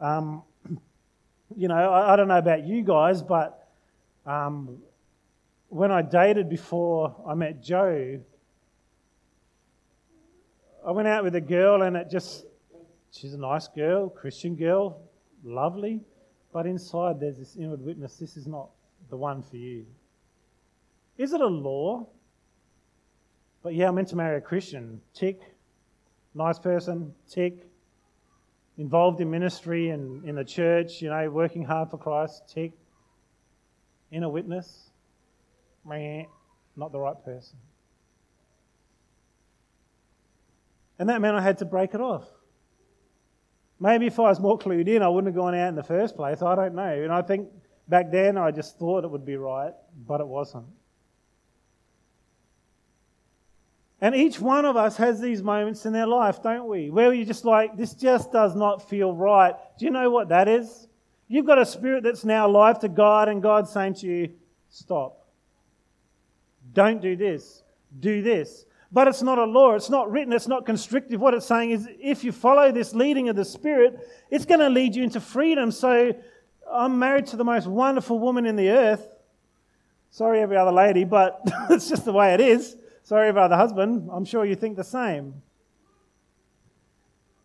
Um, 0.00 0.42
you 1.56 1.68
know, 1.68 1.74
I, 1.74 2.12
I, 2.12 2.16
don't 2.16 2.28
know 2.28 2.38
about 2.38 2.66
you 2.66 2.82
guys, 2.82 3.22
but 3.22 3.68
um, 4.26 4.78
when 5.68 5.90
I 5.90 6.02
dated 6.02 6.48
before 6.48 7.14
I 7.26 7.34
met 7.34 7.62
Joe, 7.62 8.20
I 10.86 10.90
went 10.90 11.08
out 11.08 11.24
with 11.24 11.34
a 11.34 11.40
girl 11.40 11.82
and 11.82 11.96
it 11.96 12.10
just, 12.10 12.44
she's 13.10 13.34
a 13.34 13.38
nice 13.38 13.68
girl, 13.68 14.08
Christian 14.08 14.54
girl, 14.56 15.00
lovely, 15.42 16.00
but 16.52 16.66
inside 16.66 17.20
there's 17.20 17.38
this 17.38 17.56
inward 17.56 17.84
witness 17.84 18.16
this 18.16 18.36
is 18.36 18.46
not 18.46 18.70
the 19.10 19.16
one 19.16 19.42
for 19.42 19.56
you. 19.56 19.86
Is 21.16 21.32
it 21.32 21.40
a 21.40 21.46
law? 21.46 22.06
But 23.62 23.74
yeah, 23.74 23.88
I'm 23.88 23.94
meant 23.94 24.08
to 24.08 24.16
marry 24.16 24.36
a 24.36 24.40
Christian. 24.40 25.00
Tick. 25.14 25.40
Nice 26.34 26.58
person. 26.58 27.14
Tick. 27.30 27.66
Involved 28.76 29.20
in 29.20 29.30
ministry 29.30 29.90
and 29.90 30.24
in 30.28 30.34
the 30.34 30.44
church, 30.44 31.00
you 31.00 31.08
know, 31.08 31.30
working 31.30 31.64
hard 31.64 31.90
for 31.90 31.98
Christ. 31.98 32.42
Tick. 32.48 32.72
Inner 34.10 34.28
witness. 34.28 34.90
Meh. 35.84 36.24
Not 36.76 36.90
the 36.92 36.98
right 36.98 37.16
person. 37.24 37.56
And 40.98 41.08
that 41.08 41.20
meant 41.20 41.36
I 41.36 41.40
had 41.40 41.58
to 41.58 41.64
break 41.64 41.94
it 41.94 42.00
off. 42.00 42.24
Maybe 43.80 44.06
if 44.06 44.18
I 44.18 44.22
was 44.22 44.40
more 44.40 44.58
clued 44.58 44.88
in, 44.88 45.02
I 45.02 45.08
wouldn't 45.08 45.34
have 45.34 45.36
gone 45.36 45.54
out 45.54 45.68
in 45.68 45.74
the 45.74 45.82
first 45.82 46.16
place. 46.16 46.42
I 46.42 46.54
don't 46.54 46.74
know. 46.74 47.02
And 47.02 47.12
I 47.12 47.22
think 47.22 47.48
back 47.88 48.10
then 48.10 48.38
I 48.38 48.50
just 48.50 48.78
thought 48.78 49.04
it 49.04 49.10
would 49.10 49.26
be 49.26 49.36
right, 49.36 49.72
but 50.06 50.20
it 50.20 50.26
wasn't. 50.26 50.66
And 54.04 54.14
each 54.14 54.38
one 54.38 54.66
of 54.66 54.76
us 54.76 54.98
has 54.98 55.18
these 55.18 55.42
moments 55.42 55.86
in 55.86 55.94
their 55.94 56.06
life, 56.06 56.42
don't 56.42 56.68
we? 56.68 56.90
Where 56.90 57.14
you're 57.14 57.24
just 57.24 57.46
like, 57.46 57.74
this 57.74 57.94
just 57.94 58.30
does 58.30 58.54
not 58.54 58.86
feel 58.86 59.14
right. 59.14 59.54
Do 59.78 59.86
you 59.86 59.90
know 59.90 60.10
what 60.10 60.28
that 60.28 60.46
is? 60.46 60.88
You've 61.26 61.46
got 61.46 61.58
a 61.58 61.64
spirit 61.64 62.02
that's 62.04 62.22
now 62.22 62.46
alive 62.46 62.80
to 62.80 62.90
God, 62.90 63.30
and 63.30 63.40
God's 63.42 63.70
saying 63.72 63.94
to 63.94 64.06
you, 64.06 64.34
stop. 64.68 65.26
Don't 66.74 67.00
do 67.00 67.16
this. 67.16 67.62
Do 67.98 68.20
this. 68.20 68.66
But 68.92 69.08
it's 69.08 69.22
not 69.22 69.38
a 69.38 69.44
law. 69.44 69.74
It's 69.74 69.88
not 69.88 70.12
written. 70.12 70.34
It's 70.34 70.48
not 70.48 70.66
constrictive. 70.66 71.18
What 71.18 71.32
it's 71.32 71.46
saying 71.46 71.70
is 71.70 71.88
if 71.98 72.24
you 72.24 72.30
follow 72.30 72.70
this 72.72 72.94
leading 72.94 73.30
of 73.30 73.36
the 73.36 73.44
Spirit, 73.46 74.06
it's 74.30 74.44
going 74.44 74.60
to 74.60 74.68
lead 74.68 74.94
you 74.94 75.02
into 75.02 75.18
freedom. 75.18 75.70
So 75.70 76.12
I'm 76.70 76.98
married 76.98 77.28
to 77.28 77.36
the 77.36 77.44
most 77.44 77.66
wonderful 77.66 78.18
woman 78.18 78.44
in 78.44 78.56
the 78.56 78.68
earth. 78.68 79.16
Sorry, 80.10 80.40
every 80.40 80.58
other 80.58 80.72
lady, 80.72 81.04
but 81.04 81.40
it's 81.70 81.88
just 81.88 82.04
the 82.04 82.12
way 82.12 82.34
it 82.34 82.42
is. 82.42 82.76
Sorry 83.04 83.28
about 83.28 83.50
the 83.50 83.56
husband. 83.56 84.08
I'm 84.10 84.24
sure 84.24 84.44
you 84.44 84.56
think 84.56 84.76
the 84.76 84.84
same. 84.84 85.42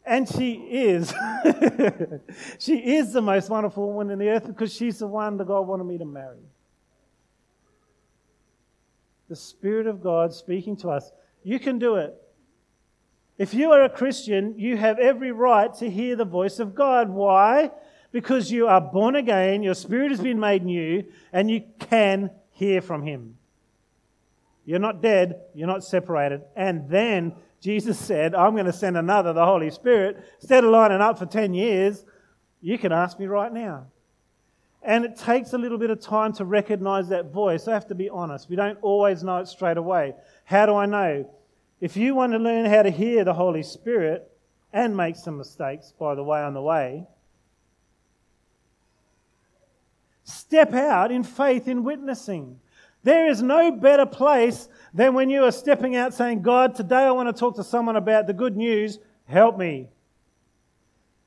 And 0.06 0.28
she 0.28 0.54
is. 0.54 1.14
she 2.60 2.78
is 2.96 3.14
the 3.14 3.22
most 3.22 3.50
wonderful 3.50 3.92
woman 3.92 4.10
in 4.10 4.20
the 4.20 4.30
earth 4.30 4.48
because 4.48 4.74
she's 4.74 5.00
the 5.00 5.08
one 5.08 5.38
that 5.38 5.48
God 5.48 5.68
wanted 5.68 5.84
me 5.84 5.98
to 5.98 6.06
marry. 6.06 6.40
The 9.28 9.36
Spirit 9.36 9.86
of 9.86 10.02
God 10.02 10.34
speaking 10.34 10.78
to 10.78 10.90
us. 10.90 11.12
You 11.44 11.60
can 11.60 11.78
do 11.78 11.96
it. 11.96 12.16
If 13.38 13.54
you 13.54 13.72
are 13.72 13.84
a 13.84 13.90
Christian, 13.90 14.58
you 14.58 14.78
have 14.78 14.98
every 14.98 15.32
right 15.32 15.74
to 15.76 15.90
hear 15.90 16.16
the 16.16 16.26
voice 16.26 16.60
of 16.60 16.74
God. 16.74 17.10
Why? 17.10 17.72
Because 18.12 18.52
you 18.52 18.68
are 18.68 18.82
born 18.82 19.16
again, 19.16 19.62
your 19.62 19.76
spirit 19.76 20.12
has 20.12 20.20
been 20.20 20.40
made 20.40 20.66
new, 20.66 21.06
and 21.32 21.52
you 21.52 21.64
can 21.80 22.32
hear 22.52 22.82
from 22.82 23.04
Him. 23.04 23.39
You're 24.70 24.78
not 24.78 25.02
dead, 25.02 25.42
you're 25.56 25.66
not 25.66 25.84
separated. 25.84 26.42
And 26.56 26.88
then 26.88 27.34
Jesus 27.60 27.98
said, 27.98 28.36
I'm 28.36 28.54
going 28.54 28.68
to 28.68 28.72
send 28.72 28.98
another, 28.98 29.34
the 29.34 29.44
Holy 29.44 29.72
Spirit. 29.72 30.24
Instead 30.42 30.64
of 30.64 30.70
lining 30.70 31.02
up 31.02 31.18
for 31.18 31.26
10 31.26 31.56
years, 31.56 32.06
you 32.62 32.78
can 32.78 32.92
ask 32.92 33.18
me 33.18 33.26
right 33.26 33.52
now. 33.52 33.88
And 34.84 35.06
it 35.06 35.16
takes 35.16 35.54
a 35.54 35.58
little 35.58 35.80
bit 35.80 35.90
of 35.90 36.00
time 36.00 36.34
to 36.34 36.46
recognize 36.46 37.10
that 37.10 37.32
voice. 37.32 37.68
I 37.68 37.74
have 37.74 37.88
to 37.88 37.96
be 37.96 38.12
honest. 38.12 38.48
We 38.48 38.58
don't 38.58 38.78
always 38.84 39.24
know 39.24 39.38
it 39.38 39.48
straight 39.48 39.78
away. 39.78 40.14
How 40.46 40.68
do 40.68 40.76
I 40.76 40.86
know? 40.86 41.28
If 41.82 41.98
you 41.98 42.14
want 42.14 42.34
to 42.34 42.38
learn 42.38 42.66
how 42.68 42.84
to 42.84 42.92
hear 42.92 43.24
the 43.24 43.34
Holy 43.34 43.64
Spirit 43.64 44.32
and 44.72 44.96
make 44.96 45.16
some 45.16 45.40
mistakes, 45.40 45.96
by 45.98 46.14
the 46.14 46.24
way, 46.24 46.44
on 46.44 46.54
the 46.54 46.62
way, 46.62 47.08
step 50.26 50.76
out 50.76 51.12
in 51.12 51.24
faith 51.24 51.68
in 51.68 51.84
witnessing. 51.84 52.60
There 53.04 53.28
is 53.28 53.42
no 53.42 53.72
better 53.72 54.06
place 54.06 54.68
than 54.94 55.14
when 55.14 55.30
you 55.30 55.46
are 55.46 55.52
stepping 55.52 55.96
out 55.96 56.14
saying, 56.14 56.42
God, 56.42 56.76
today 56.76 57.04
I 57.04 57.12
want 57.12 57.34
to 57.34 57.40
talk 57.40 57.56
to 57.56 57.64
someone 57.64 57.96
about 57.96 58.28
the 58.28 58.34
good 58.34 58.58
news. 58.58 59.00
Help 59.26 59.58
me. 59.58 59.88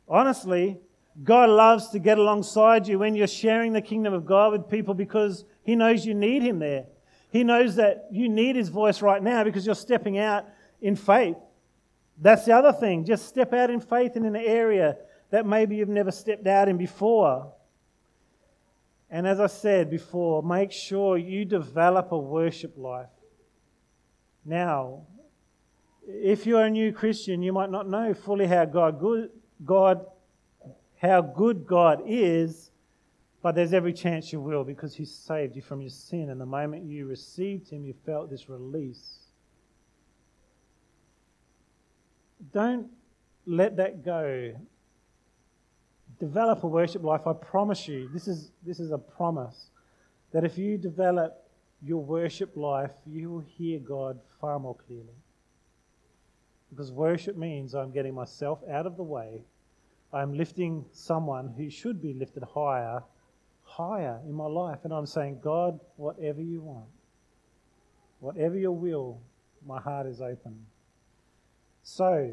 Honestly, 0.07 0.79
God 1.23 1.49
loves 1.49 1.89
to 1.91 1.99
get 1.99 2.19
alongside 2.19 2.87
you 2.87 2.99
when 2.99 3.15
you're 3.15 3.27
sharing 3.27 3.73
the 3.73 3.81
kingdom 3.81 4.13
of 4.13 4.27
God 4.27 4.53
with 4.53 4.69
people 4.69 4.95
because 4.95 5.45
He 5.63 5.77
knows 5.77 6.05
you 6.05 6.15
need 6.15 6.43
Him 6.43 6.59
there. 6.59 6.87
He 7.31 7.45
knows 7.45 7.77
that 7.77 8.09
you 8.11 8.29
need 8.29 8.57
His 8.57 8.69
voice 8.69 9.01
right 9.01 9.23
now 9.23 9.45
because 9.45 9.65
you're 9.65 9.75
stepping 9.75 10.19
out 10.19 10.47
in 10.81 10.97
faith. 10.97 11.37
That's 12.19 12.45
the 12.45 12.53
other 12.53 12.73
thing. 12.73 13.05
Just 13.05 13.27
step 13.27 13.53
out 13.55 13.71
in 13.71 13.81
faith 13.81 14.17
in 14.17 14.25
an 14.25 14.37
area 14.37 14.97
that 15.31 15.47
maybe 15.47 15.77
you've 15.77 15.89
never 15.89 16.11
stepped 16.11 16.47
out 16.47 16.69
in 16.69 16.77
before. 16.77 17.53
And 19.13 19.27
as 19.27 19.41
I 19.41 19.47
said 19.47 19.91
before, 19.91 20.43
make 20.43 20.73
sure 20.73 21.19
you 21.19 21.45
develop 21.45 22.13
a 22.13 22.19
worship 22.19 22.79
life. 22.79 23.11
Now, 24.43 25.03
if 26.07 26.47
you're 26.47 26.65
a 26.65 26.71
new 26.71 26.93
Christian, 26.95 27.43
you 27.43 27.53
might 27.53 27.71
not 27.71 27.87
know 27.87 28.15
fully 28.15 28.47
how 28.47 28.65
God 28.65 28.99
good 28.99 29.29
God 29.65 30.07
how 30.97 31.21
good 31.21 31.67
God 31.67 32.03
is, 32.07 32.71
but 33.43 33.55
there's 33.55 33.75
every 33.75 33.93
chance 33.93 34.33
you 34.33 34.41
will 34.41 34.65
because 34.65 34.95
He 34.95 35.05
saved 35.05 35.57
you 35.57 35.63
from 35.63 35.83
your 35.83 35.91
sin. 35.91 36.31
And 36.31 36.41
the 36.41 36.47
moment 36.47 36.85
you 36.85 37.07
received 37.07 37.69
Him, 37.69 37.85
you 37.85 37.95
felt 38.07 38.31
this 38.31 38.49
release. 38.49 39.27
Don't 42.53 42.89
let 43.45 43.77
that 43.77 44.03
go 44.05 44.55
develop 46.23 46.63
a 46.63 46.69
worship 46.69 47.03
life, 47.03 47.27
I 47.27 47.33
promise 47.33 47.89
you, 47.89 48.09
this 48.13 48.29
is, 48.29 48.53
this 48.65 48.79
is 48.79 48.93
a 48.93 48.99
promise, 48.99 49.71
that 50.33 50.45
if 50.45 50.57
you 50.57 50.79
develop 50.79 51.49
your 51.85 52.01
worship 52.01 52.57
life, 52.57 52.93
you 53.05 53.29
will 53.29 53.41
hear 53.59 53.81
God 53.81 54.21
far 54.41 54.61
more 54.61 54.77
clearly. 54.87 55.19
Because 56.71 56.93
worship 56.93 57.37
means 57.37 57.75
I'm 57.75 57.91
getting 57.91 58.15
myself 58.15 58.61
out 58.71 58.87
of 58.87 58.97
the 58.97 59.03
way. 59.03 59.43
I'm 60.13 60.33
lifting 60.33 60.85
someone 60.93 61.53
who 61.57 61.69
should 61.69 62.01
be 62.01 62.15
lifted 62.15 62.45
higher, 62.45 63.03
higher 63.65 64.21
in 64.25 64.33
my 64.33 64.47
life. 64.47 64.79
And 64.85 64.93
I'm 64.93 65.07
saying, 65.07 65.41
God, 65.43 65.81
whatever 65.97 66.41
you 66.41 66.61
want, 66.61 66.87
whatever 68.21 68.57
your 68.57 68.77
will, 68.77 69.19
my 69.67 69.81
heart 69.81 70.07
is 70.07 70.21
open. 70.21 70.67
So, 71.83 72.31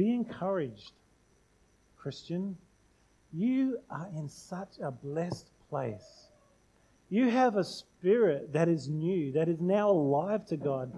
be 0.00 0.14
encouraged, 0.14 0.92
Christian. 1.98 2.56
You 3.34 3.80
are 3.90 4.08
in 4.16 4.30
such 4.30 4.78
a 4.82 4.90
blessed 4.90 5.50
place. 5.68 6.28
You 7.10 7.28
have 7.28 7.56
a 7.56 7.64
spirit 7.64 8.54
that 8.54 8.66
is 8.66 8.88
new, 8.88 9.30
that 9.32 9.50
is 9.50 9.60
now 9.60 9.90
alive 9.90 10.46
to 10.46 10.56
God. 10.56 10.90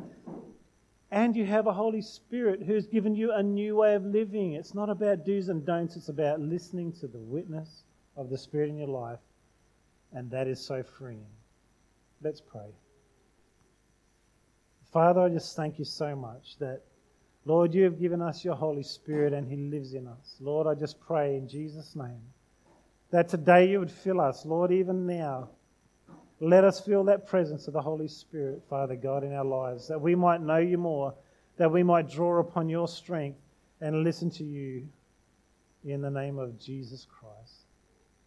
And 1.11 1.35
you 1.35 1.45
have 1.47 1.67
a 1.67 1.73
Holy 1.73 2.01
Spirit 2.01 2.63
who 2.63 2.75
has 2.75 2.87
given 2.87 3.17
you 3.17 3.33
a 3.33 3.43
new 3.43 3.75
way 3.75 3.97
of 3.97 4.05
living. 4.05 4.53
It's 4.53 4.73
not 4.73 4.89
about 4.89 5.27
do's 5.27 5.49
and 5.49 5.67
don'ts, 5.67 5.97
it's 5.97 6.09
about 6.09 6.39
listening 6.39 6.93
to 7.01 7.09
the 7.09 7.19
witness 7.19 7.83
of 8.17 8.31
the 8.31 8.39
Spirit 8.39 8.71
in 8.71 8.77
your 8.77 8.87
life. 8.87 9.19
And 10.13 10.31
that 10.31 10.47
is 10.47 10.65
so 10.65 10.85
freeing. 10.85 11.27
Let's 12.23 12.41
pray. 12.41 12.71
Father, 14.93 15.23
I 15.23 15.29
just 15.29 15.57
thank 15.57 15.81
you 15.81 15.85
so 15.85 16.15
much 16.15 16.57
that, 16.61 16.83
Lord, 17.45 17.75
you 17.75 17.85
have 17.85 17.99
given 17.99 18.23
us 18.23 18.45
your 18.45 18.55
Holy 18.55 18.83
Spirit 18.83 19.33
and 19.33 19.49
he 19.49 19.57
lives 19.57 19.95
in 19.95 20.07
us. 20.07 20.37
Lord, 20.41 20.67
I 20.67 20.79
just 20.79 21.01
pray 21.01 21.37
in 21.37 21.49
Jesus' 21.49 21.97
name 21.97 22.23
that 23.11 23.29
today 23.29 23.69
you 23.69 23.79
would 23.79 23.91
fill 23.91 24.21
us, 24.21 24.47
Lord, 24.47 24.73
even 24.73 25.07
now 25.07 25.49
let 26.43 26.65
us 26.65 26.81
feel 26.81 27.05
that 27.05 27.29
presence 27.29 27.69
of 27.69 27.75
the 27.75 27.81
Holy 27.81 28.09
Spirit, 28.09 28.63
Father 28.69 28.97
God, 28.97 29.23
in 29.23 29.33
our 29.33 29.45
lives, 29.45 29.87
that 29.87 30.01
we 30.01 30.17
might 30.17 30.41
know 30.41 30.57
you 30.57 30.77
more, 30.77 31.15
that 31.57 31.71
we 31.71 31.85
might 31.85 32.11
draw 32.11 32.41
upon 32.41 32.69
your 32.69 32.89
strength 32.89 33.39
and 33.81 34.03
listen 34.03 34.29
to 34.31 34.45
you 34.45 34.89
in 35.85 36.01
the 36.01 36.11
name 36.11 36.41
of 36.41 36.59
Jesus 36.59 37.07
Christ. 37.09 37.62